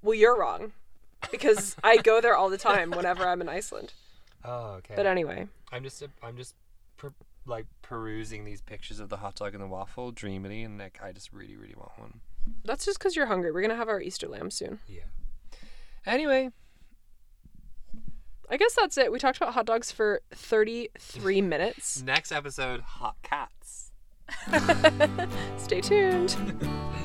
"Well, 0.01 0.15
you're 0.15 0.37
wrong," 0.39 0.73
because 1.31 1.77
I 1.85 1.99
go 1.99 2.21
there 2.23 2.35
all 2.37 2.49
the 2.49 2.57
time 2.59 2.91
whenever 2.93 3.27
I'm 3.27 3.41
in 3.43 3.49
Iceland. 3.49 3.93
Oh, 4.45 4.77
okay. 4.79 4.95
But 4.97 5.05
anyway, 5.07 5.49
I'm 5.71 5.83
just 5.85 6.03
I'm 6.23 6.37
just 6.37 6.55
per, 6.97 7.13
like 7.47 7.67
perusing 7.83 8.45
these 8.45 8.61
pictures 8.61 9.01
of 9.01 9.09
the 9.09 9.17
hot 9.19 9.35
dog 9.37 9.55
and 9.55 9.63
the 9.63 9.67
waffle 9.67 10.11
dreamily, 10.13 10.63
and 10.63 10.79
like 10.79 10.99
I 11.03 11.13
just 11.13 11.33
really 11.33 11.57
really 11.57 11.75
want 11.77 11.93
one. 11.99 12.21
that's 12.65 12.85
just 12.85 12.99
because 12.99 13.17
you're 13.17 13.27
hungry. 13.27 13.51
We're 13.53 13.63
gonna 13.63 13.77
have 13.77 13.89
our 13.89 14.01
Easter 14.01 14.29
lamb 14.29 14.51
soon. 14.51 14.79
Yeah. 14.89 15.03
Anyway, 16.07 16.51
I 18.51 18.57
guess 18.57 18.75
that's 18.75 18.99
it. 18.99 19.11
We 19.13 19.19
talked 19.19 19.37
about 19.39 19.55
hot 19.55 19.67
dogs 19.67 19.91
for 19.93 20.21
33 20.35 21.41
minutes. 21.43 22.03
next 22.03 22.33
episode, 22.33 22.81
hot 22.81 23.17
cats. 23.23 23.91
Stay 25.59 25.81
tuned. 25.81 26.37